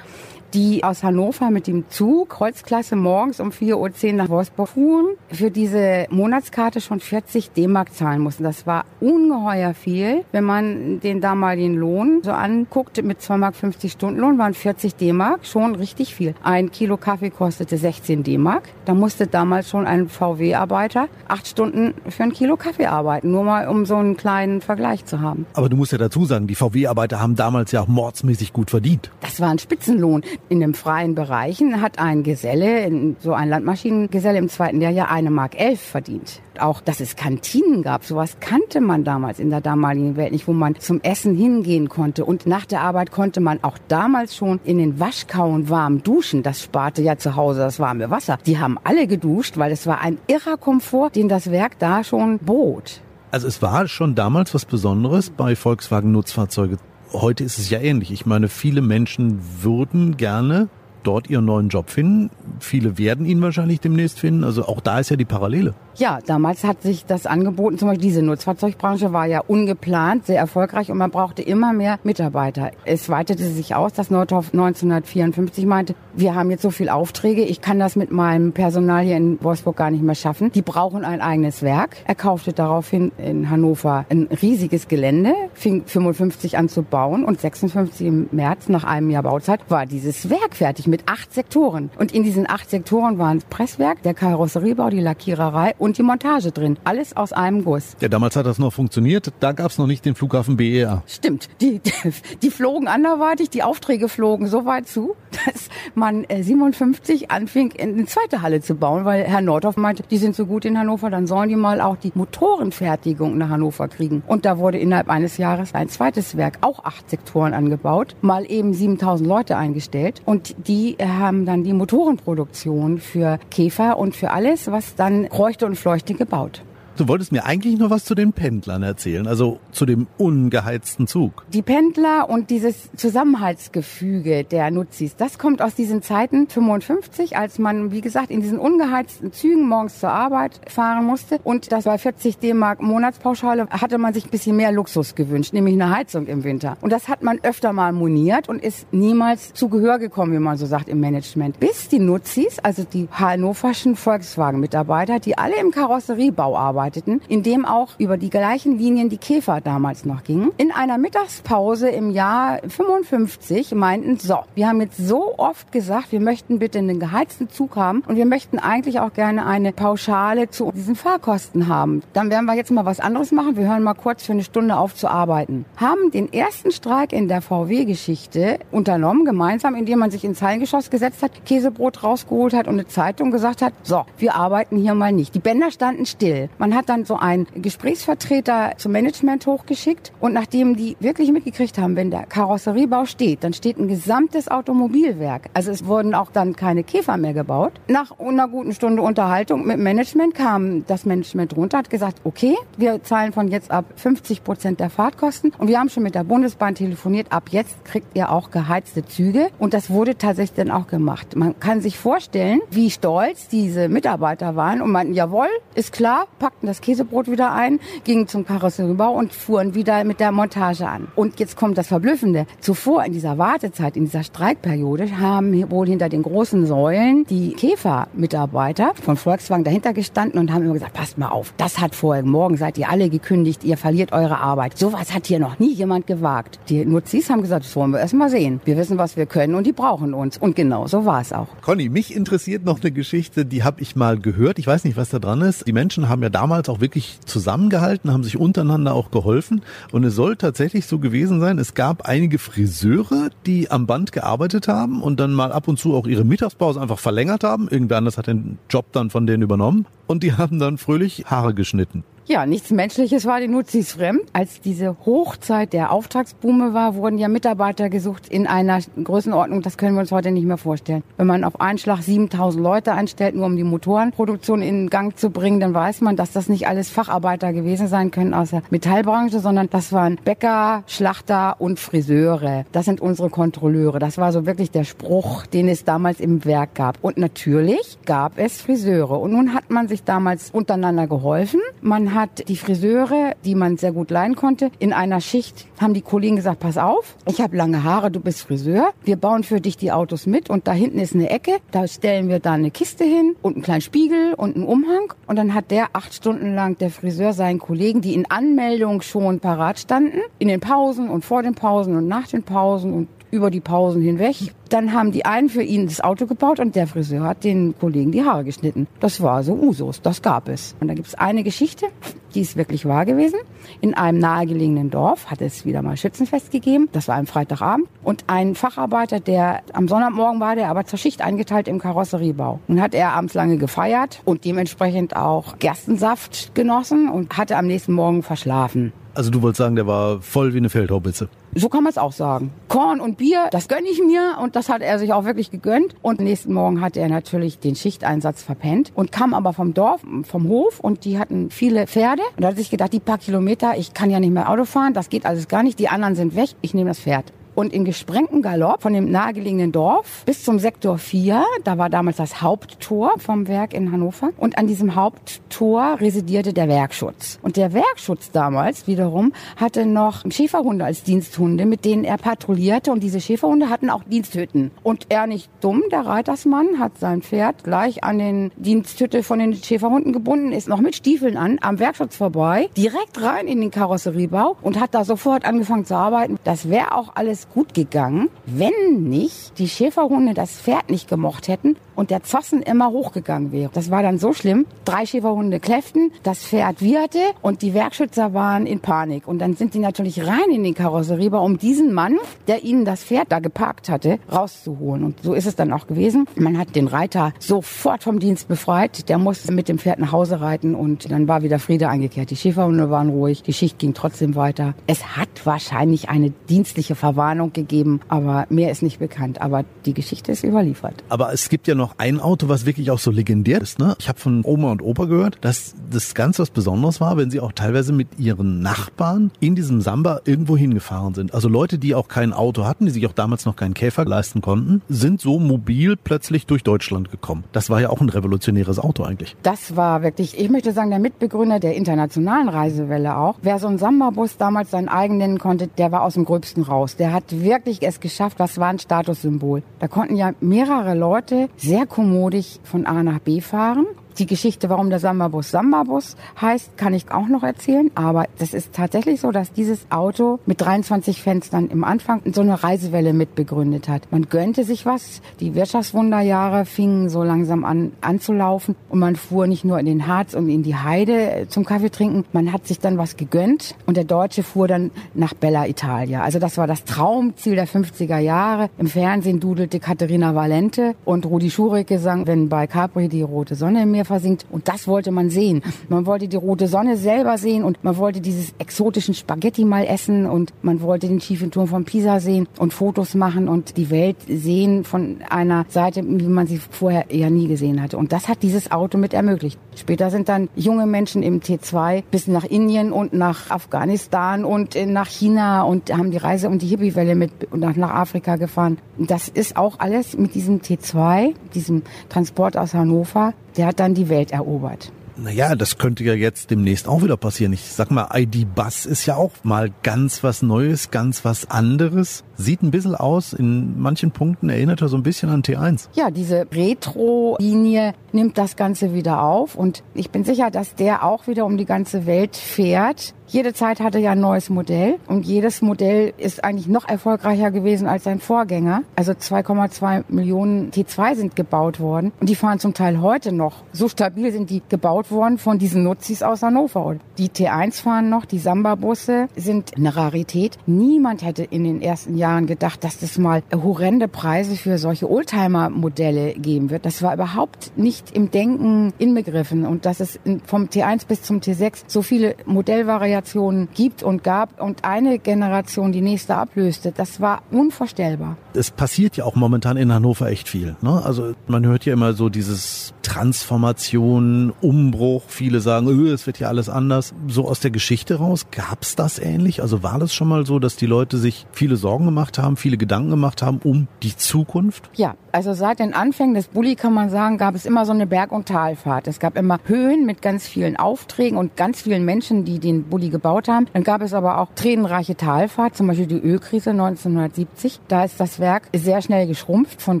die 0.54 0.84
aus 0.84 1.02
Hannover 1.02 1.50
mit 1.50 1.66
dem 1.66 1.88
Zug 1.88 2.30
Kreuzklasse 2.30 2.96
morgens 2.96 3.40
um 3.40 3.50
4.10 3.50 4.06
Uhr 4.08 4.12
nach 4.14 4.28
Wolfsburg 4.28 4.68
fuhren, 4.68 5.06
für 5.30 5.50
diese 5.50 6.06
Monatskarte 6.10 6.80
schon 6.80 7.00
40 7.00 7.50
D-Mark 7.50 7.94
zahlen 7.94 8.20
mussten. 8.20 8.44
Das 8.44 8.66
war 8.66 8.84
ungeheuer 9.00 9.74
viel. 9.74 10.24
Wenn 10.32 10.44
man 10.44 11.00
den 11.00 11.20
damaligen 11.20 11.74
Lohn 11.74 12.20
so 12.22 12.32
anguckt, 12.32 13.02
mit 13.02 13.20
2,50 13.20 13.36
Mark 13.38 13.54
Stundenlohn 13.90 14.38
waren 14.38 14.54
40 14.54 14.94
D-Mark 14.94 15.46
schon 15.46 15.74
richtig 15.74 16.14
viel. 16.14 16.34
Ein 16.42 16.70
Kilo 16.70 16.96
Kaffee 16.96 17.30
kostete 17.30 17.76
16 17.76 18.22
D-Mark. 18.22 18.68
Da 18.84 18.94
musste 18.94 19.26
damals 19.26 19.68
schon 19.68 19.86
ein 19.86 20.08
VW-Arbeiter 20.08 21.08
acht 21.28 21.46
Stunden 21.46 21.94
für 22.08 22.22
ein 22.22 22.32
Kilo 22.32 22.56
Kaffee 22.56 22.86
arbeiten, 22.86 23.30
nur 23.30 23.44
mal 23.44 23.68
um 23.68 23.86
so 23.86 23.96
einen 23.96 24.16
kleinen 24.16 24.60
Vergleich 24.60 25.04
zu 25.04 25.20
haben. 25.20 25.46
Aber 25.54 25.68
du 25.68 25.76
musst 25.76 25.92
ja 25.92 25.98
dazu 25.98 26.24
sagen, 26.24 26.46
die 26.46 26.54
VW-Arbeiter 26.54 27.20
haben 27.20 27.36
damals 27.36 27.72
ja 27.72 27.82
auch 27.82 27.88
mordsmäßig 27.88 28.52
gut 28.52 28.70
verdient. 28.70 29.10
Das 29.20 29.40
war 29.40 29.50
ein 29.50 29.58
Spitzenlohn 29.58 30.22
in 30.48 30.60
den 30.60 30.74
freien 30.74 31.14
Bereichen 31.14 31.80
hat 31.80 31.98
ein 31.98 32.22
Geselle, 32.22 33.14
so 33.20 33.32
ein 33.32 33.48
Landmaschinengeselle 33.48 34.38
im 34.38 34.48
zweiten 34.48 34.80
Lehrjahr 34.80 35.10
eine 35.10 35.30
Mark 35.30 35.60
elf 35.60 35.80
verdient. 35.80 36.40
Auch, 36.58 36.80
dass 36.80 37.00
es 37.00 37.16
Kantinen 37.16 37.82
gab, 37.82 38.04
sowas 38.04 38.38
kannte 38.40 38.80
man 38.80 39.04
damals 39.04 39.38
in 39.38 39.50
der 39.50 39.60
damaligen 39.60 40.16
Welt 40.16 40.32
nicht, 40.32 40.48
wo 40.48 40.52
man 40.52 40.76
zum 40.76 41.00
Essen 41.02 41.36
hingehen 41.36 41.88
konnte. 41.88 42.24
Und 42.24 42.46
nach 42.46 42.64
der 42.64 42.80
Arbeit 42.80 43.10
konnte 43.12 43.40
man 43.40 43.62
auch 43.62 43.78
damals 43.88 44.34
schon 44.34 44.60
in 44.64 44.78
den 44.78 44.98
Waschkauen 44.98 45.68
warm 45.68 46.02
duschen. 46.02 46.42
Das 46.42 46.62
sparte 46.62 47.02
ja 47.02 47.16
zu 47.16 47.36
Hause 47.36 47.60
das 47.60 47.78
warme 47.78 48.10
Wasser. 48.10 48.38
Die 48.46 48.58
haben 48.58 48.78
alle 48.82 49.06
geduscht, 49.06 49.58
weil 49.58 49.70
es 49.72 49.86
war 49.86 50.00
ein 50.00 50.18
irrer 50.26 50.56
Komfort, 50.56 51.10
den 51.10 51.28
das 51.28 51.50
Werk 51.50 51.78
da 51.78 52.02
schon 52.02 52.38
bot. 52.38 53.00
Also 53.30 53.46
es 53.46 53.60
war 53.60 53.86
schon 53.88 54.14
damals 54.14 54.54
was 54.54 54.64
Besonderes 54.64 55.30
bei 55.30 55.54
Volkswagen 55.54 56.12
Nutzfahrzeuge 56.12 56.78
heute 57.12 57.44
ist 57.44 57.58
es 57.58 57.70
ja 57.70 57.80
ähnlich. 57.80 58.10
Ich 58.10 58.26
meine, 58.26 58.48
viele 58.48 58.80
Menschen 58.80 59.40
würden 59.62 60.16
gerne 60.16 60.68
dort 61.08 61.30
ihren 61.30 61.46
neuen 61.46 61.70
Job 61.70 61.88
finden. 61.88 62.28
Viele 62.60 62.98
werden 62.98 63.24
ihn 63.24 63.40
wahrscheinlich 63.40 63.80
demnächst 63.80 64.20
finden. 64.20 64.44
Also 64.44 64.66
auch 64.66 64.80
da 64.80 64.98
ist 64.98 65.08
ja 65.08 65.16
die 65.16 65.24
Parallele. 65.24 65.72
Ja, 65.96 66.20
damals 66.24 66.62
hat 66.62 66.82
sich 66.82 67.06
das 67.06 67.26
angeboten, 67.26 67.76
zum 67.76 67.88
Beispiel 67.88 68.04
diese 68.04 68.22
Nutzfahrzeugbranche 68.22 69.12
war 69.12 69.26
ja 69.26 69.40
ungeplant, 69.40 70.26
sehr 70.26 70.38
erfolgreich 70.38 70.92
und 70.92 70.98
man 70.98 71.10
brauchte 71.10 71.42
immer 71.42 71.72
mehr 71.72 71.98
Mitarbeiter. 72.04 72.70
Es 72.84 73.08
weitete 73.08 73.44
sich 73.44 73.74
aus, 73.74 73.94
dass 73.94 74.08
Nordhoff 74.08 74.52
1954 74.52 75.66
meinte, 75.66 75.96
wir 76.14 76.36
haben 76.36 76.52
jetzt 76.52 76.62
so 76.62 76.70
viele 76.70 76.94
Aufträge, 76.94 77.42
ich 77.42 77.60
kann 77.60 77.80
das 77.80 77.96
mit 77.96 78.12
meinem 78.12 78.52
Personal 78.52 79.02
hier 79.04 79.16
in 79.16 79.42
Wolfsburg 79.42 79.76
gar 79.76 79.90
nicht 79.90 80.04
mehr 80.04 80.14
schaffen. 80.14 80.52
Die 80.52 80.62
brauchen 80.62 81.04
ein 81.04 81.20
eigenes 81.20 81.62
Werk. 81.62 81.96
Er 82.06 82.14
kaufte 82.14 82.52
daraufhin 82.52 83.10
in 83.18 83.50
Hannover 83.50 84.06
ein 84.08 84.28
riesiges 84.40 84.86
Gelände, 84.86 85.32
fing 85.54 85.82
55 85.84 86.58
an 86.58 86.68
zu 86.68 86.82
bauen 86.82 87.24
und 87.24 87.40
56 87.40 88.06
im 88.06 88.28
März 88.30 88.68
nach 88.68 88.84
einem 88.84 89.10
Jahr 89.10 89.24
Bauzeit 89.24 89.68
war 89.68 89.84
dieses 89.84 90.30
Werk 90.30 90.54
fertig 90.54 90.86
mit 90.86 90.97
acht 91.06 91.32
Sektoren. 91.32 91.90
Und 91.98 92.12
in 92.12 92.22
diesen 92.22 92.48
acht 92.48 92.70
Sektoren 92.70 93.18
waren 93.18 93.38
das 93.38 93.48
Presswerk, 93.48 94.02
der 94.02 94.14
Karosseriebau, 94.14 94.90
die 94.90 95.00
Lackiererei 95.00 95.74
und 95.78 95.98
die 95.98 96.02
Montage 96.02 96.52
drin. 96.52 96.78
Alles 96.84 97.16
aus 97.16 97.32
einem 97.32 97.64
Guss. 97.64 97.96
Ja, 98.00 98.08
damals 98.08 98.36
hat 98.36 98.46
das 98.46 98.58
noch 98.58 98.72
funktioniert. 98.72 99.32
Da 99.40 99.52
gab 99.52 99.70
es 99.70 99.78
noch 99.78 99.86
nicht 99.86 100.04
den 100.04 100.14
Flughafen 100.14 100.56
BER. 100.56 101.02
Stimmt. 101.06 101.48
Die, 101.60 101.80
die, 102.42 102.50
flogen 102.50 102.88
anderweitig, 102.88 103.50
die 103.50 103.62
Aufträge 103.62 104.08
flogen 104.08 104.46
so 104.46 104.64
weit 104.64 104.88
zu, 104.88 105.16
dass 105.44 105.68
man 105.94 106.26
57 106.28 107.22
äh, 107.22 107.26
anfing, 107.28 107.72
in 107.72 107.94
eine 107.94 108.06
zweite 108.06 108.42
Halle 108.42 108.60
zu 108.60 108.74
bauen, 108.74 109.04
weil 109.04 109.24
Herr 109.24 109.40
Nordhoff 109.40 109.76
meinte, 109.76 110.02
die 110.10 110.18
sind 110.18 110.34
so 110.34 110.46
gut 110.46 110.64
in 110.64 110.78
Hannover, 110.78 111.10
dann 111.10 111.26
sollen 111.26 111.48
die 111.48 111.56
mal 111.56 111.80
auch 111.80 111.96
die 111.96 112.12
Motorenfertigung 112.14 113.36
nach 113.36 113.50
Hannover 113.50 113.88
kriegen. 113.88 114.22
Und 114.26 114.44
da 114.44 114.58
wurde 114.58 114.78
innerhalb 114.78 115.08
eines 115.08 115.36
Jahres 115.36 115.74
ein 115.74 115.88
zweites 115.88 116.36
Werk, 116.36 116.58
auch 116.60 116.84
acht 116.84 117.10
Sektoren 117.10 117.54
angebaut, 117.54 118.16
mal 118.20 118.50
eben 118.50 118.72
7000 118.72 119.28
Leute 119.28 119.56
eingestellt. 119.56 120.22
Und 120.24 120.54
die 120.66 120.77
haben 121.00 121.46
dann 121.46 121.64
die 121.64 121.72
Motorenproduktion 121.72 122.98
für 122.98 123.38
Käfer 123.50 123.98
und 123.98 124.16
für 124.16 124.30
alles, 124.30 124.70
was 124.70 124.94
dann 124.94 125.28
kreuchte 125.28 125.66
und 125.66 125.76
Fleuchte 125.76 126.14
gebaut. 126.14 126.62
Du 126.98 127.06
wolltest 127.06 127.30
mir 127.30 127.44
eigentlich 127.44 127.78
noch 127.78 127.90
was 127.90 128.04
zu 128.04 128.16
den 128.16 128.32
Pendlern 128.32 128.82
erzählen, 128.82 129.28
also 129.28 129.60
zu 129.70 129.86
dem 129.86 130.08
ungeheizten 130.18 131.06
Zug. 131.06 131.44
Die 131.52 131.62
Pendler 131.62 132.28
und 132.28 132.50
dieses 132.50 132.90
Zusammenhaltsgefüge 132.96 134.42
der 134.42 134.72
Nutzis, 134.72 135.14
das 135.14 135.38
kommt 135.38 135.62
aus 135.62 135.76
diesen 135.76 136.02
Zeiten 136.02 136.48
55, 136.48 137.36
als 137.36 137.60
man, 137.60 137.92
wie 137.92 138.00
gesagt, 138.00 138.32
in 138.32 138.40
diesen 138.40 138.58
ungeheizten 138.58 139.32
Zügen 139.32 139.68
morgens 139.68 140.00
zur 140.00 140.10
Arbeit 140.10 140.60
fahren 140.66 141.04
musste. 141.04 141.38
Und 141.44 141.70
das 141.70 141.86
war 141.86 141.96
40 141.98 142.38
D-Mark 142.38 142.82
Monatspauschale, 142.82 143.68
hatte 143.70 143.98
man 143.98 144.12
sich 144.12 144.24
ein 144.24 144.30
bisschen 144.30 144.56
mehr 144.56 144.72
Luxus 144.72 145.14
gewünscht, 145.14 145.52
nämlich 145.52 145.74
eine 145.74 145.96
Heizung 145.96 146.26
im 146.26 146.42
Winter. 146.42 146.78
Und 146.80 146.90
das 146.90 147.06
hat 147.06 147.22
man 147.22 147.38
öfter 147.44 147.72
mal 147.72 147.92
moniert 147.92 148.48
und 148.48 148.60
ist 148.60 148.92
niemals 148.92 149.52
zu 149.52 149.68
Gehör 149.68 150.00
gekommen, 150.00 150.32
wie 150.32 150.40
man 150.40 150.56
so 150.56 150.66
sagt 150.66 150.88
im 150.88 150.98
Management. 150.98 151.60
Bis 151.60 151.86
die 151.86 152.00
Nutzis, 152.00 152.58
also 152.58 152.82
die 152.82 153.06
hannoverschen 153.12 153.94
Volkswagen-Mitarbeiter, 153.94 155.20
die 155.20 155.38
alle 155.38 155.60
im 155.60 155.70
Karosseriebau 155.70 156.58
arbeiten, 156.58 156.87
arbeiteten, 156.88 157.20
in 157.28 157.42
dem 157.42 157.64
auch 157.66 157.90
über 157.98 158.16
die 158.16 158.30
gleichen 158.30 158.78
Linien 158.78 159.08
die 159.10 159.18
Käfer 159.18 159.60
damals 159.60 160.04
noch 160.06 160.24
gingen. 160.24 160.52
In 160.56 160.72
einer 160.72 160.96
Mittagspause 160.96 161.88
im 161.90 162.10
Jahr 162.10 162.60
55 162.66 163.74
meinten, 163.74 164.18
so, 164.18 164.38
wir 164.54 164.68
haben 164.68 164.80
jetzt 164.80 164.96
so 164.96 165.34
oft 165.38 165.70
gesagt, 165.70 166.12
wir 166.12 166.20
möchten 166.20 166.58
bitte 166.58 166.78
einen 166.78 166.98
geheizten 166.98 167.50
Zug 167.50 167.76
haben 167.76 168.02
und 168.06 168.16
wir 168.16 168.24
möchten 168.24 168.58
eigentlich 168.58 169.00
auch 169.00 169.12
gerne 169.12 169.44
eine 169.46 169.72
Pauschale 169.72 170.48
zu 170.48 170.72
diesen 170.74 170.96
Fahrkosten 170.96 171.68
haben. 171.68 172.02
Dann 172.14 172.30
werden 172.30 172.46
wir 172.46 172.54
jetzt 172.54 172.70
mal 172.70 172.86
was 172.86 173.00
anderes 173.00 173.32
machen. 173.32 173.56
Wir 173.56 173.68
hören 173.68 173.82
mal 173.82 173.94
kurz 173.94 174.24
für 174.24 174.32
eine 174.32 174.44
Stunde 174.44 174.76
auf 174.76 174.94
zu 174.94 175.08
arbeiten. 175.08 175.66
Haben 175.76 176.10
den 176.10 176.32
ersten 176.32 176.70
Streik 176.70 177.12
in 177.12 177.28
der 177.28 177.42
VW-Geschichte 177.42 178.58
unternommen, 178.70 179.26
gemeinsam, 179.26 179.74
indem 179.74 179.98
man 179.98 180.10
sich 180.10 180.24
ins 180.24 180.40
Hallengeschoss 180.40 180.88
gesetzt 180.88 181.22
hat, 181.22 181.44
Käsebrot 181.44 182.02
rausgeholt 182.02 182.54
hat 182.54 182.66
und 182.66 182.74
eine 182.74 182.86
Zeitung 182.86 183.30
gesagt 183.30 183.60
hat, 183.60 183.74
so, 183.82 184.04
wir 184.16 184.34
arbeiten 184.34 184.76
hier 184.78 184.94
mal 184.94 185.12
nicht. 185.12 185.34
Die 185.34 185.38
Bänder 185.38 185.70
standen 185.70 186.06
still. 186.06 186.48
Man 186.58 186.74
hat 186.78 186.88
dann 186.88 187.04
so 187.04 187.16
einen 187.16 187.46
Gesprächsvertreter 187.56 188.74
zum 188.76 188.92
Management 188.92 189.46
hochgeschickt 189.46 190.12
und 190.20 190.32
nachdem 190.32 190.76
die 190.76 190.96
wirklich 191.00 191.32
mitgekriegt 191.32 191.76
haben, 191.76 191.96
wenn 191.96 192.12
der 192.12 192.24
Karosseriebau 192.24 193.04
steht, 193.04 193.42
dann 193.42 193.52
steht 193.52 193.78
ein 193.78 193.88
gesamtes 193.88 194.48
Automobilwerk. 194.48 195.50
Also 195.54 195.72
es 195.72 195.86
wurden 195.86 196.14
auch 196.14 196.30
dann 196.30 196.54
keine 196.54 196.84
Käfer 196.84 197.16
mehr 197.16 197.34
gebaut. 197.34 197.72
Nach 197.88 198.18
einer 198.20 198.46
guten 198.46 198.72
Stunde 198.72 199.02
Unterhaltung 199.02 199.66
mit 199.66 199.78
Management 199.78 200.36
kam 200.36 200.86
das 200.86 201.04
Management 201.04 201.56
runter, 201.56 201.78
hat 201.78 201.90
gesagt, 201.90 202.20
okay, 202.22 202.54
wir 202.76 203.02
zahlen 203.02 203.32
von 203.32 203.48
jetzt 203.48 203.72
ab 203.72 203.84
50 203.96 204.44
Prozent 204.44 204.78
der 204.78 204.88
Fahrtkosten 204.88 205.52
und 205.58 205.66
wir 205.66 205.80
haben 205.80 205.88
schon 205.88 206.04
mit 206.04 206.14
der 206.14 206.24
Bundesbahn 206.24 206.76
telefoniert, 206.76 207.32
ab 207.32 207.48
jetzt 207.50 207.84
kriegt 207.84 208.16
ihr 208.16 208.30
auch 208.30 208.52
geheizte 208.52 209.04
Züge 209.04 209.48
und 209.58 209.74
das 209.74 209.90
wurde 209.90 210.16
tatsächlich 210.16 210.64
dann 210.64 210.70
auch 210.70 210.86
gemacht. 210.86 211.34
Man 211.34 211.58
kann 211.58 211.80
sich 211.80 211.98
vorstellen, 211.98 212.60
wie 212.70 212.90
stolz 212.90 213.48
diese 213.48 213.88
Mitarbeiter 213.88 214.54
waren 214.54 214.80
und 214.80 214.92
meinten, 214.92 215.14
jawohl, 215.14 215.48
ist 215.74 215.92
klar, 215.92 216.26
packten 216.38 216.67
das 216.68 216.80
Käsebrot 216.80 217.30
wieder 217.30 217.52
ein, 217.52 217.80
gingen 218.04 218.28
zum 218.28 218.46
Karosseriebau 218.46 219.12
und 219.12 219.32
fuhren 219.32 219.74
wieder 219.74 220.04
mit 220.04 220.20
der 220.20 220.32
Montage 220.32 220.86
an. 220.86 221.08
Und 221.16 221.40
jetzt 221.40 221.56
kommt 221.56 221.78
das 221.78 221.88
Verblüffende. 221.88 222.46
Zuvor 222.60 223.04
in 223.04 223.12
dieser 223.12 223.38
Wartezeit, 223.38 223.96
in 223.96 224.04
dieser 224.04 224.22
Streikperiode, 224.22 225.18
haben 225.18 225.70
wohl 225.70 225.88
hinter 225.88 226.08
den 226.08 226.22
großen 226.22 226.66
Säulen 226.66 227.24
die 227.28 227.54
Käfermitarbeiter 227.54 228.92
von 228.94 229.16
Volkswagen 229.16 229.64
dahinter 229.64 229.92
gestanden 229.92 230.38
und 230.38 230.52
haben 230.52 230.62
immer 230.64 230.74
gesagt, 230.74 230.92
passt 230.92 231.18
mal 231.18 231.28
auf, 231.28 231.54
das 231.56 231.80
hat 231.80 231.94
vorher, 231.94 232.22
morgen 232.22 232.56
seid 232.56 232.76
ihr 232.78 232.90
alle 232.90 233.08
gekündigt, 233.08 233.64
ihr 233.64 233.76
verliert 233.76 234.12
eure 234.12 234.38
Arbeit. 234.38 234.76
Sowas 234.76 235.14
hat 235.14 235.26
hier 235.26 235.38
noch 235.38 235.58
nie 235.58 235.72
jemand 235.72 236.06
gewagt. 236.06 236.58
Die 236.68 236.84
Nuzis 236.84 237.30
haben 237.30 237.40
gesagt, 237.40 237.64
das 237.64 237.74
wollen 237.76 237.92
wir 237.92 238.00
erst 238.00 238.14
mal 238.14 238.28
sehen. 238.28 238.60
Wir 238.64 238.76
wissen, 238.76 238.98
was 238.98 239.16
wir 239.16 239.26
können 239.26 239.54
und 239.54 239.66
die 239.66 239.72
brauchen 239.72 240.12
uns. 240.12 240.36
Und 240.36 240.56
genau 240.56 240.86
so 240.86 241.04
war 241.04 241.20
es 241.20 241.32
auch. 241.32 241.48
Conny, 241.62 241.88
mich 241.88 242.14
interessiert 242.14 242.64
noch 242.64 242.80
eine 242.80 242.92
Geschichte, 242.92 243.46
die 243.46 243.64
habe 243.64 243.80
ich 243.80 243.96
mal 243.96 244.18
gehört. 244.18 244.58
Ich 244.58 244.66
weiß 244.66 244.84
nicht, 244.84 244.96
was 244.96 245.08
da 245.10 245.18
dran 245.18 245.40
ist. 245.40 245.66
Die 245.66 245.72
Menschen 245.72 246.08
haben 246.08 246.22
ja 246.22 246.28
damals 246.28 246.47
auch 246.68 246.80
wirklich 246.80 247.18
zusammengehalten, 247.24 248.12
haben 248.12 248.24
sich 248.24 248.38
untereinander 248.38 248.94
auch 248.94 249.10
geholfen. 249.10 249.62
Und 249.92 250.04
es 250.04 250.14
soll 250.14 250.36
tatsächlich 250.36 250.86
so 250.86 250.98
gewesen 250.98 251.40
sein, 251.40 251.58
es 251.58 251.74
gab 251.74 252.02
einige 252.02 252.38
Friseure, 252.38 253.30
die 253.46 253.70
am 253.70 253.86
Band 253.86 254.12
gearbeitet 254.12 254.68
haben 254.68 255.02
und 255.02 255.20
dann 255.20 255.32
mal 255.32 255.52
ab 255.52 255.68
und 255.68 255.78
zu 255.78 255.94
auch 255.94 256.06
ihre 256.06 256.24
Mittagspause 256.24 256.80
einfach 256.80 256.98
verlängert 256.98 257.44
haben. 257.44 257.68
Irgendwer 257.68 257.98
anders 257.98 258.18
hat 258.18 258.26
den 258.26 258.58
Job 258.68 258.86
dann 258.92 259.10
von 259.10 259.26
denen 259.26 259.42
übernommen. 259.42 259.86
Und 260.06 260.22
die 260.22 260.32
haben 260.32 260.58
dann 260.58 260.78
fröhlich 260.78 261.26
Haare 261.26 261.54
geschnitten. 261.54 262.04
Ja, 262.30 262.44
nichts 262.44 262.70
Menschliches 262.70 263.24
war 263.24 263.40
den 263.40 263.52
Nuzis 263.52 263.92
fremd. 263.92 264.20
Als 264.34 264.60
diese 264.60 264.94
Hochzeit 265.06 265.72
der 265.72 265.90
Auftragsbume 265.90 266.74
war, 266.74 266.94
wurden 266.94 267.16
ja 267.16 267.26
Mitarbeiter 267.26 267.88
gesucht 267.88 268.28
in 268.28 268.46
einer 268.46 268.80
Größenordnung, 269.02 269.62
das 269.62 269.78
können 269.78 269.94
wir 269.94 270.00
uns 270.00 270.12
heute 270.12 270.30
nicht 270.30 270.44
mehr 270.44 270.58
vorstellen. 270.58 271.02
Wenn 271.16 271.26
man 271.26 271.42
auf 271.42 271.58
einen 271.58 271.78
Schlag 271.78 272.02
7000 272.02 272.62
Leute 272.62 272.92
einstellt, 272.92 273.34
nur 273.34 273.46
um 273.46 273.56
die 273.56 273.64
Motorenproduktion 273.64 274.60
in 274.60 274.90
Gang 274.90 275.16
zu 275.16 275.30
bringen, 275.30 275.58
dann 275.58 275.72
weiß 275.72 276.02
man, 276.02 276.16
dass 276.16 276.32
das 276.32 276.50
nicht 276.50 276.68
alles 276.68 276.90
Facharbeiter 276.90 277.54
gewesen 277.54 277.88
sein 277.88 278.10
können 278.10 278.34
aus 278.34 278.50
der 278.50 278.62
Metallbranche, 278.68 279.40
sondern 279.40 279.70
das 279.70 279.94
waren 279.94 280.16
Bäcker, 280.22 280.82
Schlachter 280.86 281.58
und 281.58 281.80
Friseure. 281.80 282.66
Das 282.72 282.84
sind 282.84 283.00
unsere 283.00 283.30
Kontrolleure. 283.30 284.00
Das 284.00 284.18
war 284.18 284.32
so 284.32 284.44
wirklich 284.44 284.70
der 284.70 284.84
Spruch, 284.84 285.46
den 285.46 285.66
es 285.66 285.84
damals 285.84 286.20
im 286.20 286.44
Werk 286.44 286.74
gab. 286.74 286.98
Und 287.00 287.16
natürlich 287.16 287.96
gab 288.04 288.36
es 288.36 288.60
Friseure. 288.60 289.18
Und 289.18 289.32
nun 289.32 289.54
hat 289.54 289.70
man 289.70 289.88
sich 289.88 290.04
damals 290.04 290.50
untereinander 290.50 291.06
geholfen. 291.06 291.60
Man 291.80 292.17
hat 292.18 292.48
die 292.48 292.56
Friseure, 292.56 293.34
die 293.44 293.54
man 293.54 293.76
sehr 293.76 293.92
gut 293.92 294.10
leihen 294.10 294.34
konnte, 294.34 294.70
in 294.78 294.92
einer 294.92 295.20
Schicht 295.20 295.66
haben 295.80 295.94
die 295.94 296.02
Kollegen 296.02 296.36
gesagt, 296.36 296.58
pass 296.60 296.76
auf, 296.76 297.16
ich 297.26 297.40
habe 297.40 297.56
lange 297.56 297.84
Haare, 297.84 298.10
du 298.10 298.20
bist 298.20 298.42
Friseur, 298.42 298.92
wir 299.04 299.16
bauen 299.16 299.44
für 299.44 299.60
dich 299.60 299.76
die 299.76 299.92
Autos 299.92 300.26
mit 300.26 300.50
und 300.50 300.66
da 300.66 300.72
hinten 300.72 300.98
ist 300.98 301.14
eine 301.14 301.30
Ecke, 301.30 301.58
da 301.70 301.86
stellen 301.86 302.28
wir 302.28 302.40
da 302.40 302.52
eine 302.52 302.70
Kiste 302.70 303.04
hin 303.04 303.36
und 303.40 303.54
einen 303.54 303.62
kleinen 303.62 303.82
Spiegel 303.82 304.34
und 304.34 304.56
einen 304.56 304.66
Umhang. 304.66 305.12
Und 305.26 305.36
dann 305.36 305.54
hat 305.54 305.70
der 305.70 305.90
acht 305.92 306.12
Stunden 306.12 306.54
lang 306.54 306.76
der 306.78 306.90
Friseur 306.90 307.32
seinen 307.32 307.60
Kollegen, 307.60 308.00
die 308.00 308.14
in 308.14 308.28
Anmeldung 308.30 309.00
schon 309.02 309.38
parat 309.38 309.78
standen, 309.78 310.20
in 310.38 310.48
den 310.48 310.60
Pausen 310.60 311.08
und 311.08 311.24
vor 311.24 311.42
den 311.42 311.54
Pausen 311.54 311.96
und 311.96 312.08
nach 312.08 312.26
den 312.26 312.42
Pausen 312.42 312.92
und 312.92 313.08
über 313.30 313.50
die 313.50 313.60
Pausen 313.60 314.02
hinweg. 314.02 314.36
Dann 314.68 314.92
haben 314.92 315.12
die 315.12 315.24
einen 315.24 315.48
für 315.48 315.62
ihn 315.62 315.86
das 315.86 316.00
Auto 316.00 316.26
gebaut 316.26 316.60
und 316.60 316.76
der 316.76 316.86
Friseur 316.86 317.24
hat 317.24 317.44
den 317.44 317.74
Kollegen 317.78 318.12
die 318.12 318.24
Haare 318.24 318.44
geschnitten. 318.44 318.86
Das 319.00 319.22
war 319.22 319.42
so 319.42 319.54
Usus, 319.54 320.02
das 320.02 320.20
gab 320.20 320.48
es. 320.48 320.76
Und 320.80 320.88
da 320.88 320.94
gibt 320.94 321.08
es 321.08 321.14
eine 321.14 321.42
Geschichte, 321.42 321.86
die 322.34 322.42
ist 322.42 322.56
wirklich 322.56 322.84
wahr 322.84 323.06
gewesen. 323.06 323.38
In 323.80 323.94
einem 323.94 324.18
nahegelegenen 324.18 324.90
Dorf 324.90 325.30
hat 325.30 325.40
es 325.40 325.64
wieder 325.64 325.82
mal 325.82 325.96
Schützenfest 325.96 326.50
gegeben. 326.50 326.88
Das 326.92 327.08
war 327.08 327.16
am 327.16 327.26
Freitagabend. 327.26 327.88
Und 328.02 328.24
ein 328.26 328.54
Facharbeiter, 328.54 329.20
der 329.20 329.62
am 329.72 329.88
Sonntagmorgen 329.88 330.40
war, 330.40 330.54
der 330.54 330.68
aber 330.68 330.84
zur 330.84 330.98
Schicht 330.98 331.22
eingeteilt 331.22 331.68
im 331.68 331.78
Karosseriebau. 331.78 332.60
Nun 332.68 332.80
hat 332.82 332.94
er 332.94 333.12
abends 333.12 333.34
lange 333.34 333.56
gefeiert 333.56 334.20
und 334.24 334.44
dementsprechend 334.44 335.16
auch 335.16 335.58
Gerstensaft 335.58 336.54
genossen 336.54 337.08
und 337.08 337.36
hatte 337.38 337.56
am 337.56 337.66
nächsten 337.66 337.94
Morgen 337.94 338.22
verschlafen. 338.22 338.92
Also 339.18 339.32
du 339.32 339.42
wolltest 339.42 339.58
sagen, 339.58 339.74
der 339.74 339.88
war 339.88 340.20
voll 340.20 340.54
wie 340.54 340.58
eine 340.58 340.70
Feldhaubitze. 340.70 341.28
So 341.52 341.68
kann 341.68 341.82
man 341.82 341.90
es 341.90 341.98
auch 341.98 342.12
sagen. 342.12 342.52
Korn 342.68 343.00
und 343.00 343.18
Bier, 343.18 343.48
das 343.50 343.66
gönne 343.66 343.88
ich 343.88 344.00
mir 344.00 344.38
und 344.40 344.54
das 344.54 344.68
hat 344.68 344.80
er 344.80 345.00
sich 345.00 345.12
auch 345.12 345.24
wirklich 345.24 345.50
gegönnt. 345.50 345.96
Und 346.02 346.20
nächsten 346.20 346.52
Morgen 346.52 346.80
hat 346.80 346.96
er 346.96 347.08
natürlich 347.08 347.58
den 347.58 347.74
Schichteinsatz 347.74 348.44
verpennt 348.44 348.92
und 348.94 349.10
kam 349.10 349.34
aber 349.34 349.54
vom 349.54 349.74
Dorf, 349.74 350.02
vom 350.22 350.48
Hof 350.48 350.78
und 350.78 351.04
die 351.04 351.18
hatten 351.18 351.50
viele 351.50 351.88
Pferde. 351.88 352.22
Und 352.36 352.44
da 352.44 352.48
hat 352.50 352.58
sich 352.58 352.70
gedacht, 352.70 352.92
die 352.92 353.00
paar 353.00 353.18
Kilometer, 353.18 353.76
ich 353.76 353.92
kann 353.92 354.08
ja 354.08 354.20
nicht 354.20 354.32
mehr 354.32 354.48
Auto 354.48 354.64
fahren, 354.64 354.94
das 354.94 355.08
geht 355.08 355.26
alles 355.26 355.48
gar 355.48 355.64
nicht, 355.64 355.80
die 355.80 355.88
anderen 355.88 356.14
sind 356.14 356.36
weg, 356.36 356.50
ich 356.62 356.72
nehme 356.72 356.90
das 356.90 357.00
Pferd 357.00 357.32
und 357.58 357.72
in 357.72 357.84
gesprengtem 357.84 358.40
Galopp 358.40 358.82
von 358.82 358.92
dem 358.92 359.10
nahegelegenen 359.10 359.72
Dorf 359.72 360.22
bis 360.24 360.44
zum 360.44 360.60
Sektor 360.60 360.96
4. 360.96 361.42
Da 361.64 361.76
war 361.76 361.90
damals 361.90 362.18
das 362.18 362.40
Haupttor 362.40 363.14
vom 363.18 363.48
Werk 363.48 363.74
in 363.74 363.90
Hannover. 363.90 364.30
Und 364.36 364.56
an 364.56 364.68
diesem 364.68 364.94
Haupttor 364.94 366.00
residierte 366.00 366.52
der 366.52 366.68
Werkschutz. 366.68 367.40
Und 367.42 367.56
der 367.56 367.72
Werkschutz 367.72 368.30
damals 368.30 368.86
wiederum 368.86 369.32
hatte 369.56 369.86
noch 369.86 370.22
Schäferhunde 370.30 370.84
als 370.84 371.02
Diensthunde, 371.02 371.66
mit 371.66 371.84
denen 371.84 372.04
er 372.04 372.16
patrouillierte. 372.16 372.92
Und 372.92 373.02
diese 373.02 373.20
Schäferhunde 373.20 373.70
hatten 373.70 373.90
auch 373.90 374.04
Diensthütten. 374.04 374.70
Und 374.84 375.06
er 375.08 375.26
nicht 375.26 375.50
dumm, 375.60 375.82
der 375.90 376.06
Reitersmann, 376.06 376.78
hat 376.78 377.00
sein 377.00 377.22
Pferd 377.22 377.64
gleich 377.64 378.04
an 378.04 378.20
den 378.20 378.52
Diensthütte 378.54 379.24
von 379.24 379.40
den 379.40 379.54
Schäferhunden 379.54 380.12
gebunden, 380.12 380.52
ist 380.52 380.68
noch 380.68 380.80
mit 380.80 380.94
Stiefeln 380.94 381.36
an, 381.36 381.58
am 381.60 381.80
Werkschutz 381.80 382.14
vorbei, 382.14 382.70
direkt 382.76 383.20
rein 383.20 383.48
in 383.48 383.60
den 383.60 383.72
Karosseriebau 383.72 384.56
und 384.62 384.78
hat 384.78 384.94
da 384.94 385.02
sofort 385.02 385.44
angefangen 385.44 385.86
zu 385.86 385.96
arbeiten. 385.96 386.38
Das 386.44 386.68
wäre 386.70 386.94
auch 386.94 387.16
alles 387.16 387.47
gut 387.54 387.74
gegangen, 387.74 388.28
wenn 388.46 389.08
nicht 389.08 389.58
die 389.58 389.68
Schäferhunde 389.68 390.34
das 390.34 390.52
Pferd 390.52 390.90
nicht 390.90 391.08
gemocht 391.08 391.48
hätten 391.48 391.76
und 391.94 392.10
der 392.10 392.22
Zossen 392.22 392.62
immer 392.62 392.90
hochgegangen 392.90 393.50
wäre. 393.50 393.70
Das 393.74 393.90
war 393.90 394.02
dann 394.02 394.18
so 394.18 394.32
schlimm. 394.32 394.66
Drei 394.84 395.04
Schäferhunde 395.04 395.58
kläfften, 395.58 396.12
das 396.22 396.44
Pferd 396.44 396.80
wieherte 396.80 397.18
und 397.42 397.62
die 397.62 397.74
Werkschützer 397.74 398.34
waren 398.34 398.66
in 398.66 398.80
Panik. 398.80 399.26
Und 399.26 399.40
dann 399.40 399.56
sind 399.56 399.72
sie 399.72 399.80
natürlich 399.80 400.26
rein 400.26 400.50
in 400.52 400.62
den 400.62 400.74
Karosseriebau, 400.74 401.44
um 401.44 401.58
diesen 401.58 401.92
Mann, 401.92 402.18
der 402.46 402.62
ihnen 402.62 402.84
das 402.84 403.02
Pferd 403.02 403.32
da 403.32 403.40
geparkt 403.40 403.88
hatte, 403.88 404.18
rauszuholen. 404.32 405.02
Und 405.04 405.22
so 405.22 405.34
ist 405.34 405.46
es 405.46 405.56
dann 405.56 405.72
auch 405.72 405.86
gewesen. 405.86 406.26
Man 406.36 406.56
hat 406.58 406.76
den 406.76 406.86
Reiter 406.86 407.32
sofort 407.40 408.04
vom 408.04 408.20
Dienst 408.20 408.46
befreit. 408.46 409.08
Der 409.08 409.18
musste 409.18 409.52
mit 409.52 409.68
dem 409.68 409.78
Pferd 409.78 409.98
nach 409.98 410.12
Hause 410.12 410.40
reiten 410.40 410.74
und 410.74 411.10
dann 411.10 411.26
war 411.26 411.42
wieder 411.42 411.58
Friede 411.58 411.88
eingekehrt. 411.88 412.30
Die 412.30 412.36
Schäferhunde 412.36 412.90
waren 412.90 413.08
ruhig, 413.08 413.42
die 413.42 413.52
Schicht 413.52 413.78
ging 413.78 413.94
trotzdem 413.94 414.36
weiter. 414.36 414.74
Es 414.86 415.16
hat 415.16 415.28
wahrscheinlich 415.44 416.08
eine 416.08 416.30
dienstliche 416.48 416.94
Verwarnung 416.94 417.37
gegeben, 417.46 418.00
aber 418.08 418.46
mehr 418.50 418.70
ist 418.70 418.82
nicht 418.82 418.98
bekannt. 418.98 419.40
Aber 419.40 419.64
die 419.86 419.94
Geschichte 419.94 420.32
ist 420.32 420.44
überliefert. 420.44 421.04
Aber 421.08 421.32
es 421.32 421.48
gibt 421.48 421.68
ja 421.68 421.74
noch 421.74 421.94
ein 421.98 422.20
Auto, 422.20 422.48
was 422.48 422.66
wirklich 422.66 422.90
auch 422.90 422.98
so 422.98 423.10
legendär 423.10 423.60
ist. 423.60 423.78
Ne? 423.78 423.96
Ich 423.98 424.08
habe 424.08 424.18
von 424.18 424.42
Oma 424.44 424.72
und 424.72 424.82
Opa 424.82 425.04
gehört, 425.04 425.38
dass 425.40 425.74
das 425.90 426.14
ganz 426.14 426.38
was 426.38 426.50
Besonderes 426.50 427.00
war, 427.00 427.16
wenn 427.16 427.30
sie 427.30 427.40
auch 427.40 427.52
teilweise 427.52 427.92
mit 427.92 428.08
ihren 428.18 428.60
Nachbarn 428.60 429.30
in 429.40 429.54
diesem 429.54 429.80
Samba 429.80 430.20
irgendwo 430.24 430.56
hingefahren 430.56 431.14
sind. 431.14 431.34
Also 431.34 431.48
Leute, 431.48 431.78
die 431.78 431.94
auch 431.94 432.08
kein 432.08 432.32
Auto 432.32 432.64
hatten, 432.64 432.86
die 432.86 432.90
sich 432.90 433.06
auch 433.06 433.12
damals 433.12 433.46
noch 433.46 433.56
keinen 433.56 433.74
Käfer 433.74 434.04
leisten 434.04 434.40
konnten, 434.40 434.82
sind 434.88 435.20
so 435.20 435.38
mobil 435.38 435.96
plötzlich 435.96 436.46
durch 436.46 436.62
Deutschland 436.64 437.10
gekommen. 437.10 437.44
Das 437.52 437.70
war 437.70 437.80
ja 437.80 437.90
auch 437.90 438.00
ein 438.00 438.08
revolutionäres 438.08 438.78
Auto 438.78 439.02
eigentlich. 439.02 439.36
Das 439.42 439.76
war 439.76 440.02
wirklich, 440.02 440.38
ich 440.38 440.50
möchte 440.50 440.72
sagen, 440.72 440.90
der 440.90 440.98
Mitbegründer 440.98 441.60
der 441.60 441.74
internationalen 441.76 442.48
Reisewelle 442.48 443.16
auch. 443.16 443.36
Wer 443.42 443.58
so 443.58 443.68
einen 443.68 443.78
Samba-Bus 443.78 444.36
damals 444.36 444.70
seinen 444.70 444.88
eigen 444.88 445.16
nennen 445.18 445.38
konnte, 445.38 445.68
der 445.68 445.92
war 445.92 446.02
aus 446.02 446.14
dem 446.14 446.24
Gröbsten 446.24 446.62
raus. 446.62 446.96
Der 446.96 447.12
hat 447.18 447.40
wirklich 447.42 447.82
es 447.82 448.00
geschafft. 448.00 448.38
Das 448.38 448.58
war 448.58 448.68
ein 448.68 448.78
Statussymbol. 448.78 449.62
Da 449.80 449.88
konnten 449.88 450.16
ja 450.16 450.32
mehrere 450.40 450.94
Leute 450.94 451.48
sehr 451.56 451.86
kommodig 451.86 452.60
von 452.62 452.86
A 452.86 453.02
nach 453.02 453.18
B 453.18 453.40
fahren 453.40 453.86
die 454.18 454.26
Geschichte, 454.26 454.68
warum 454.68 454.90
der 454.90 454.98
Samba-Bus 454.98 455.50
Samba-Bus 455.50 456.16
heißt, 456.40 456.76
kann 456.76 456.94
ich 456.94 457.10
auch 457.10 457.28
noch 457.28 457.42
erzählen. 457.42 457.90
Aber 457.94 458.26
das 458.38 458.54
ist 458.54 458.72
tatsächlich 458.72 459.20
so, 459.20 459.30
dass 459.30 459.52
dieses 459.52 459.90
Auto 459.90 460.38
mit 460.46 460.60
23 460.60 461.22
Fenstern 461.22 461.68
im 461.68 461.84
Anfang 461.84 462.22
so 462.32 462.40
eine 462.40 462.62
Reisewelle 462.62 463.12
mitbegründet 463.12 463.88
hat. 463.88 464.10
Man 464.10 464.28
gönnte 464.28 464.64
sich 464.64 464.86
was. 464.86 465.22
Die 465.40 465.54
Wirtschaftswunderjahre 465.54 466.64
fingen 466.64 467.08
so 467.08 467.22
langsam 467.22 467.64
an 467.64 467.92
anzulaufen 468.00 468.74
und 468.88 468.98
man 468.98 469.16
fuhr 469.16 469.46
nicht 469.46 469.64
nur 469.64 469.78
in 469.78 469.86
den 469.86 470.06
Harz 470.06 470.34
und 470.34 470.48
in 470.48 470.62
die 470.62 470.76
Heide 470.76 471.32
äh, 471.32 471.48
zum 471.48 471.64
Kaffee 471.64 471.90
trinken. 471.90 472.24
Man 472.32 472.52
hat 472.52 472.66
sich 472.66 472.80
dann 472.80 472.98
was 472.98 473.16
gegönnt 473.16 473.74
und 473.86 473.96
der 473.96 474.04
Deutsche 474.04 474.42
fuhr 474.42 474.68
dann 474.68 474.90
nach 475.14 475.34
Bella 475.34 475.66
Italia. 475.66 476.22
Also 476.22 476.38
das 476.38 476.56
war 476.58 476.66
das 476.66 476.84
Traumziel 476.84 477.54
der 477.54 477.68
50er 477.68 478.18
Jahre. 478.18 478.70
Im 478.78 478.86
Fernsehen 478.86 479.40
dudelte 479.40 479.80
Katharina 479.80 480.34
Valente 480.34 480.94
und 481.04 481.26
Rudi 481.26 481.50
Schureke 481.50 481.98
sang, 481.98 482.26
wenn 482.26 482.48
bei 482.48 482.66
Capri 482.66 483.08
die 483.08 483.22
rote 483.22 483.54
Sonne 483.54 483.82
im 483.82 483.92
Meer 483.92 484.04
versinkt. 484.08 484.46
Und 484.50 484.66
das 484.66 484.88
wollte 484.88 485.12
man 485.12 485.30
sehen. 485.30 485.62
Man 485.88 486.06
wollte 486.06 486.26
die 486.26 486.36
rote 486.36 486.66
Sonne 486.66 486.96
selber 486.96 487.38
sehen 487.38 487.62
und 487.62 487.82
man 487.84 487.96
wollte 487.96 488.20
dieses 488.20 488.52
exotischen 488.58 489.14
Spaghetti 489.14 489.64
mal 489.64 489.84
essen 489.84 490.26
und 490.26 490.52
man 490.62 490.80
wollte 490.82 491.06
den 491.06 491.20
schiefen 491.20 491.50
Turm 491.50 491.68
von 491.68 491.84
Pisa 491.84 492.18
sehen 492.18 492.48
und 492.58 492.74
Fotos 492.74 493.14
machen 493.14 493.48
und 493.48 493.76
die 493.76 493.90
Welt 493.90 494.16
sehen 494.28 494.84
von 494.84 495.18
einer 495.30 495.64
Seite, 495.68 496.02
wie 496.04 496.26
man 496.26 496.46
sie 496.46 496.58
vorher 496.58 497.06
ja 497.10 497.30
nie 497.30 497.46
gesehen 497.46 497.80
hatte. 497.80 497.96
Und 497.96 498.12
das 498.12 498.26
hat 498.28 498.42
dieses 498.42 498.72
Auto 498.72 498.98
mit 498.98 499.14
ermöglicht. 499.14 499.58
Später 499.76 500.10
sind 500.10 500.28
dann 500.28 500.48
junge 500.56 500.86
Menschen 500.86 501.22
im 501.22 501.40
T2 501.40 502.02
bis 502.10 502.26
nach 502.26 502.44
Indien 502.44 502.92
und 502.92 503.12
nach 503.12 503.50
Afghanistan 503.50 504.44
und 504.44 504.74
nach 504.74 505.08
China 505.08 505.62
und 505.62 505.96
haben 505.96 506.10
die 506.10 506.16
Reise 506.16 506.48
um 506.48 506.58
die 506.58 506.66
Hippiewelle 506.66 507.14
mit 507.14 507.30
und 507.50 507.60
nach 507.60 507.94
Afrika 507.94 508.36
gefahren. 508.36 508.78
Das 508.98 509.28
ist 509.28 509.56
auch 509.56 509.78
alles 509.78 510.16
mit 510.16 510.34
diesem 510.34 510.60
T2, 510.60 511.34
diesem 511.54 511.82
Transport 512.08 512.56
aus 512.56 512.74
Hannover, 512.74 513.34
der 513.58 513.66
hat 513.66 513.80
dann 513.80 513.92
die 513.92 514.08
Welt 514.08 514.30
erobert. 514.30 514.92
Naja, 515.20 515.56
das 515.56 515.78
könnte 515.78 516.04
ja 516.04 516.14
jetzt 516.14 516.52
demnächst 516.52 516.86
auch 516.86 517.02
wieder 517.02 517.16
passieren. 517.16 517.52
Ich 517.52 517.64
sag 517.64 517.90
mal, 517.90 518.08
ID 518.14 518.54
Bus 518.54 518.86
ist 518.86 519.04
ja 519.06 519.16
auch 519.16 519.32
mal 519.42 519.70
ganz 519.82 520.22
was 520.22 520.42
Neues, 520.42 520.92
ganz 520.92 521.24
was 521.24 521.50
anderes. 521.50 522.22
Sieht 522.36 522.62
ein 522.62 522.70
bisschen 522.70 522.94
aus, 522.94 523.32
in 523.32 523.80
manchen 523.80 524.12
Punkten 524.12 524.48
erinnert 524.48 524.80
er 524.80 524.86
so 524.86 524.96
ein 524.96 525.02
bisschen 525.02 525.28
an 525.28 525.42
T1. 525.42 525.88
Ja, 525.94 526.12
diese 526.12 526.46
Retro-Linie 526.52 527.94
nimmt 528.12 528.38
das 528.38 528.54
Ganze 528.54 528.94
wieder 528.94 529.22
auf 529.22 529.56
und 529.56 529.82
ich 529.94 530.10
bin 530.10 530.22
sicher, 530.22 530.52
dass 530.52 530.76
der 530.76 531.04
auch 531.04 531.26
wieder 531.26 531.44
um 531.46 531.56
die 531.56 531.64
ganze 531.64 532.06
Welt 532.06 532.36
fährt. 532.36 533.14
Jede 533.26 533.52
Zeit 533.52 533.80
hatte 533.80 533.98
ja 533.98 534.12
ein 534.12 534.20
neues 534.20 534.48
Modell 534.48 534.96
und 535.06 535.26
jedes 535.26 535.60
Modell 535.60 536.14
ist 536.16 536.44
eigentlich 536.44 536.66
noch 536.66 536.88
erfolgreicher 536.88 537.50
gewesen 537.50 537.86
als 537.86 538.04
sein 538.04 538.20
Vorgänger. 538.20 538.84
Also 538.96 539.12
2,2 539.12 540.04
Millionen 540.08 540.70
T2 540.70 541.14
sind 541.14 541.36
gebaut 541.36 541.78
worden 541.78 542.12
und 542.20 542.30
die 542.30 542.36
fahren 542.36 542.58
zum 542.58 542.72
Teil 542.72 543.02
heute 543.02 543.32
noch. 543.32 543.64
So 543.72 543.88
stabil 543.88 544.32
sind 544.32 544.48
die 544.48 544.62
gebaut 544.66 545.07
worden 545.10 545.38
von 545.38 545.58
diesen 545.58 545.82
Nutzis 545.82 546.22
aus 546.22 546.42
Hannover. 546.42 546.96
Die 547.18 547.28
T1 547.28 547.82
fahren 547.82 548.08
noch, 548.08 548.24
die 548.24 548.38
Samba-Busse 548.38 549.28
sind 549.36 549.76
eine 549.76 549.94
Rarität. 549.96 550.58
Niemand 550.66 551.22
hätte 551.24 551.44
in 551.44 551.64
den 551.64 551.82
ersten 551.82 552.16
Jahren 552.16 552.46
gedacht, 552.46 552.84
dass 552.84 553.02
es 553.02 553.18
mal 553.18 553.42
horrende 553.52 554.08
Preise 554.08 554.56
für 554.56 554.78
solche 554.78 555.10
Oldtimer-Modelle 555.10 556.34
geben 556.34 556.70
wird. 556.70 556.84
Das 556.86 557.02
war 557.02 557.14
überhaupt 557.14 557.72
nicht 557.76 558.12
im 558.12 558.30
Denken 558.30 558.92
inbegriffen 558.98 559.66
und 559.66 559.86
dass 559.86 560.00
es 560.00 560.18
vom 560.44 560.66
T1 560.66 561.06
bis 561.06 561.22
zum 561.22 561.40
T6 561.40 561.84
so 561.86 562.02
viele 562.02 562.36
Modellvariationen 562.46 563.68
gibt 563.74 564.02
und 564.02 564.22
gab 564.24 564.60
und 564.60 564.84
eine 564.84 565.18
Generation 565.18 565.92
die 565.92 566.00
nächste 566.00 566.36
ablöste, 566.36 566.92
das 566.92 567.20
war 567.20 567.42
unvorstellbar. 567.50 568.36
Es 568.54 568.70
passiert 568.70 569.16
ja 569.16 569.24
auch 569.24 569.34
momentan 569.34 569.76
in 569.76 569.92
Hannover 569.92 570.28
echt 570.28 570.48
viel. 570.48 570.76
Ne? 570.80 571.02
Also 571.04 571.34
man 571.46 571.66
hört 571.66 571.84
ja 571.84 571.92
immer 571.92 572.12
so 572.12 572.28
dieses 572.28 572.92
Transformation, 573.02 574.52
Umbruch. 574.60 574.97
Viele 575.28 575.60
sagen, 575.60 575.88
öh, 575.88 576.12
es 576.12 576.26
wird 576.26 576.38
ja 576.38 576.48
alles 576.48 576.68
anders. 576.68 577.14
So 577.26 577.48
aus 577.48 577.60
der 577.60 577.70
Geschichte 577.70 578.16
raus, 578.16 578.46
gab 578.50 578.82
es 578.82 578.96
das 578.96 579.18
ähnlich? 579.18 579.62
Also 579.62 579.82
war 579.82 579.98
das 579.98 580.12
schon 580.12 580.28
mal 580.28 580.46
so, 580.46 580.58
dass 580.58 580.76
die 580.76 580.86
Leute 580.86 581.18
sich 581.18 581.46
viele 581.52 581.76
Sorgen 581.76 582.04
gemacht 582.04 582.38
haben, 582.38 582.56
viele 582.56 582.76
Gedanken 582.76 583.10
gemacht 583.10 583.42
haben 583.42 583.60
um 583.62 583.88
die 584.02 584.16
Zukunft? 584.16 584.90
Ja, 584.94 585.16
also 585.32 585.54
seit 585.54 585.78
den 585.78 585.94
Anfängen 585.94 586.34
des 586.34 586.48
Bulli 586.48 586.74
kann 586.74 586.92
man 586.92 587.10
sagen, 587.10 587.38
gab 587.38 587.54
es 587.54 587.66
immer 587.66 587.84
so 587.84 587.92
eine 587.92 588.06
Berg- 588.06 588.32
und 588.32 588.48
Talfahrt. 588.48 589.08
Es 589.08 589.18
gab 589.18 589.36
immer 589.36 589.58
Höhen 589.64 590.06
mit 590.06 590.22
ganz 590.22 590.46
vielen 590.46 590.76
Aufträgen 590.76 591.38
und 591.38 591.56
ganz 591.56 591.82
vielen 591.82 592.04
Menschen, 592.04 592.44
die 592.44 592.58
den 592.58 592.84
Bulli 592.84 593.08
gebaut 593.10 593.48
haben. 593.48 593.66
Dann 593.72 593.84
gab 593.84 594.02
es 594.02 594.14
aber 594.14 594.38
auch 594.38 594.48
tränenreiche 594.54 595.16
Talfahrt, 595.16 595.76
zum 595.76 595.88
Beispiel 595.88 596.06
die 596.06 596.18
Ölkrise 596.18 596.70
1970. 596.70 597.80
Da 597.88 598.04
ist 598.04 598.20
das 598.20 598.40
Werk 598.40 598.64
sehr 598.74 599.02
schnell 599.02 599.26
geschrumpft 599.26 599.82
von 599.82 600.00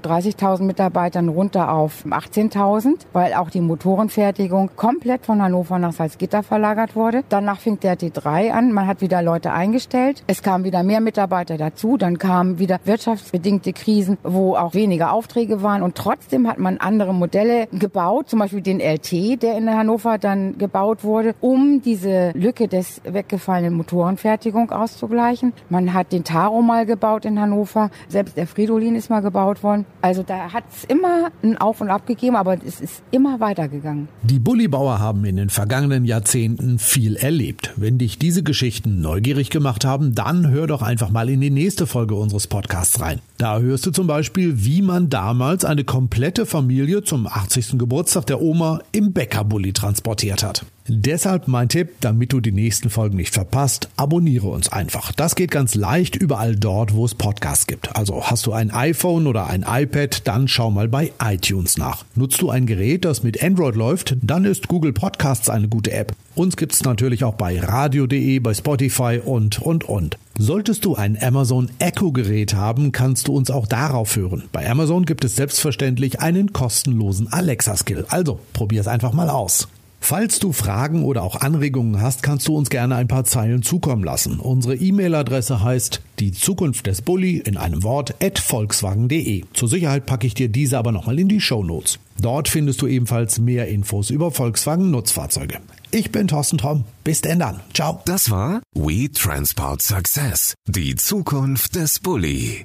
30.000 0.00 0.62
Mitarbeitern 0.62 1.28
runter 1.28 1.72
auf 1.72 2.04
18.000, 2.06 3.06
weil 3.12 3.34
auch 3.34 3.50
die 3.50 3.60
Motorenfertigung 3.60 4.70
komplett 4.76 5.26
von 5.26 5.42
Hannover 5.42 5.78
nach 5.78 5.92
Salzgitter 5.92 6.42
verlagert 6.42 6.96
wurde. 6.96 7.24
Danach 7.28 7.60
fing 7.60 7.80
der 7.80 7.98
T3 7.98 8.50
an. 8.52 8.72
Man 8.72 8.86
hat 8.86 9.00
wieder 9.00 9.22
Leute 9.22 9.52
eingestellt. 9.52 10.22
Es 10.26 10.42
kamen 10.42 10.64
wieder 10.64 10.82
mehr 10.82 11.00
Mitarbeiter 11.00 11.56
dazu. 11.56 11.96
Dann 11.96 12.18
kamen 12.18 12.58
wieder 12.58 12.80
wirtschaftsbedingte 12.84 13.72
Krisen, 13.72 14.18
wo 14.22 14.56
auch 14.56 14.74
weniger 14.74 15.12
Aufträge 15.18 15.62
waren. 15.62 15.82
Und 15.82 15.96
trotzdem 15.96 16.46
hat 16.46 16.58
man 16.58 16.78
andere 16.78 17.12
Modelle 17.12 17.66
gebaut, 17.72 18.30
zum 18.30 18.38
Beispiel 18.38 18.60
den 18.60 18.78
LT, 18.78 19.42
der 19.42 19.58
in 19.58 19.68
Hannover 19.68 20.16
dann 20.16 20.58
gebaut 20.58 21.02
wurde, 21.02 21.34
um 21.40 21.82
diese 21.82 22.30
Lücke 22.34 22.68
des 22.68 23.00
weggefallenen 23.04 23.74
Motorenfertigung 23.74 24.70
auszugleichen. 24.70 25.52
Man 25.70 25.92
hat 25.92 26.12
den 26.12 26.22
Taro 26.22 26.62
mal 26.62 26.86
gebaut 26.86 27.24
in 27.24 27.40
Hannover. 27.40 27.90
Selbst 28.08 28.36
der 28.36 28.46
Fridolin 28.46 28.94
ist 28.94 29.10
mal 29.10 29.20
gebaut 29.20 29.64
worden. 29.64 29.86
Also 30.02 30.22
da 30.22 30.52
hat 30.52 30.64
es 30.72 30.84
immer 30.84 31.32
ein 31.42 31.58
Auf 31.58 31.80
und 31.80 31.90
Ab 31.90 32.06
gegeben, 32.06 32.36
aber 32.36 32.56
es 32.64 32.80
ist 32.80 33.02
immer 33.10 33.40
weitergegangen. 33.40 34.06
Die 34.22 34.38
Bullybauer 34.38 35.00
haben 35.00 35.24
in 35.24 35.36
den 35.36 35.50
vergangenen 35.50 36.04
Jahrzehnten 36.04 36.78
viel 36.78 37.16
erlebt. 37.16 37.72
Wenn 37.74 37.98
dich 37.98 38.20
diese 38.20 38.44
Geschichten 38.44 39.00
neugierig 39.00 39.50
gemacht 39.50 39.84
haben, 39.84 40.14
dann 40.14 40.48
hör 40.50 40.68
doch 40.68 40.82
einfach 40.82 41.10
mal 41.10 41.28
in 41.28 41.40
die 41.40 41.50
nächste 41.50 41.88
Folge 41.88 42.14
unseres 42.14 42.46
Podcasts 42.46 43.00
rein. 43.00 43.20
Da 43.38 43.58
hörst 43.58 43.86
du 43.86 43.90
zum 43.90 44.06
Beispiel, 44.06 44.64
wie 44.64 44.82
man 44.82 45.07
damals 45.08 45.64
eine 45.64 45.84
komplette 45.84 46.46
Familie 46.46 47.02
zum 47.02 47.26
80. 47.26 47.78
Geburtstag 47.78 48.26
der 48.26 48.40
Oma 48.40 48.80
im 48.92 49.12
Bäckerbully 49.12 49.72
transportiert 49.72 50.42
hat. 50.42 50.64
Deshalb 50.90 51.48
mein 51.48 51.68
Tipp, 51.68 51.96
damit 52.00 52.32
du 52.32 52.40
die 52.40 52.50
nächsten 52.50 52.88
Folgen 52.88 53.18
nicht 53.18 53.34
verpasst, 53.34 53.90
abonniere 53.96 54.48
uns 54.48 54.72
einfach. 54.72 55.12
Das 55.12 55.34
geht 55.34 55.50
ganz 55.50 55.74
leicht 55.74 56.16
überall 56.16 56.56
dort, 56.56 56.94
wo 56.94 57.04
es 57.04 57.14
Podcasts 57.14 57.66
gibt. 57.66 57.94
Also 57.94 58.24
hast 58.24 58.46
du 58.46 58.52
ein 58.52 58.70
iPhone 58.70 59.26
oder 59.26 59.48
ein 59.48 59.66
iPad, 59.68 60.26
dann 60.26 60.48
schau 60.48 60.70
mal 60.70 60.88
bei 60.88 61.12
iTunes 61.22 61.76
nach. 61.76 62.06
Nutzt 62.14 62.40
du 62.40 62.48
ein 62.48 62.64
Gerät, 62.64 63.04
das 63.04 63.22
mit 63.22 63.42
Android 63.42 63.76
läuft, 63.76 64.16
dann 64.22 64.46
ist 64.46 64.68
Google 64.68 64.94
Podcasts 64.94 65.50
eine 65.50 65.68
gute 65.68 65.92
App. 65.92 66.14
Uns 66.34 66.56
gibt's 66.56 66.82
natürlich 66.82 67.22
auch 67.22 67.34
bei 67.34 67.60
radio.de, 67.60 68.38
bei 68.38 68.54
Spotify 68.54 69.20
und, 69.22 69.60
und, 69.60 69.84
und. 69.84 70.16
Solltest 70.38 70.86
du 70.86 70.94
ein 70.94 71.18
Amazon 71.20 71.68
Echo 71.80 72.12
Gerät 72.12 72.54
haben, 72.54 72.92
kannst 72.92 73.28
du 73.28 73.34
uns 73.34 73.50
auch 73.50 73.66
darauf 73.66 74.16
hören. 74.16 74.44
Bei 74.52 74.70
Amazon 74.70 75.04
gibt 75.04 75.24
es 75.24 75.36
selbstverständlich 75.36 76.20
einen 76.20 76.54
kostenlosen 76.54 77.30
Alexa 77.30 77.76
Skill. 77.76 78.06
Also 78.08 78.38
probier 78.54 78.80
es 78.80 78.88
einfach 78.88 79.12
mal 79.12 79.28
aus. 79.28 79.68
Falls 80.00 80.38
du 80.38 80.52
Fragen 80.52 81.04
oder 81.04 81.22
auch 81.22 81.36
Anregungen 81.36 82.00
hast, 82.00 82.22
kannst 82.22 82.48
du 82.48 82.56
uns 82.56 82.70
gerne 82.70 82.96
ein 82.96 83.08
paar 83.08 83.24
Zeilen 83.24 83.62
zukommen 83.62 84.04
lassen. 84.04 84.40
Unsere 84.40 84.74
E-Mail-Adresse 84.74 85.62
heißt 85.62 86.00
die 86.18 86.32
Zukunft 86.32 86.86
des 86.86 87.02
Bulli 87.02 87.38
in 87.38 87.56
einem 87.56 87.82
Wort 87.82 88.14
at 88.22 88.38
volkswagen.de. 88.38 89.44
Zur 89.52 89.68
Sicherheit 89.68 90.06
packe 90.06 90.26
ich 90.26 90.34
dir 90.34 90.48
diese 90.48 90.78
aber 90.78 90.92
nochmal 90.92 91.18
in 91.18 91.28
die 91.28 91.40
Show 91.40 91.62
Notes. 91.62 91.98
Dort 92.18 92.48
findest 92.48 92.82
du 92.82 92.86
ebenfalls 92.86 93.38
mehr 93.38 93.68
Infos 93.68 94.10
über 94.10 94.30
Volkswagen 94.30 94.90
Nutzfahrzeuge. 94.90 95.58
Ich 95.90 96.10
bin 96.10 96.28
Thorsten 96.28 96.58
Tromm. 96.58 96.84
Bis 97.04 97.20
denn 97.20 97.38
dann. 97.38 97.60
Ciao. 97.72 98.02
Das 98.04 98.30
war 98.30 98.60
We 98.74 99.10
Transport 99.10 99.82
Success. 99.82 100.54
Die 100.66 100.96
Zukunft 100.96 101.76
des 101.76 102.00
Bulli. 102.00 102.64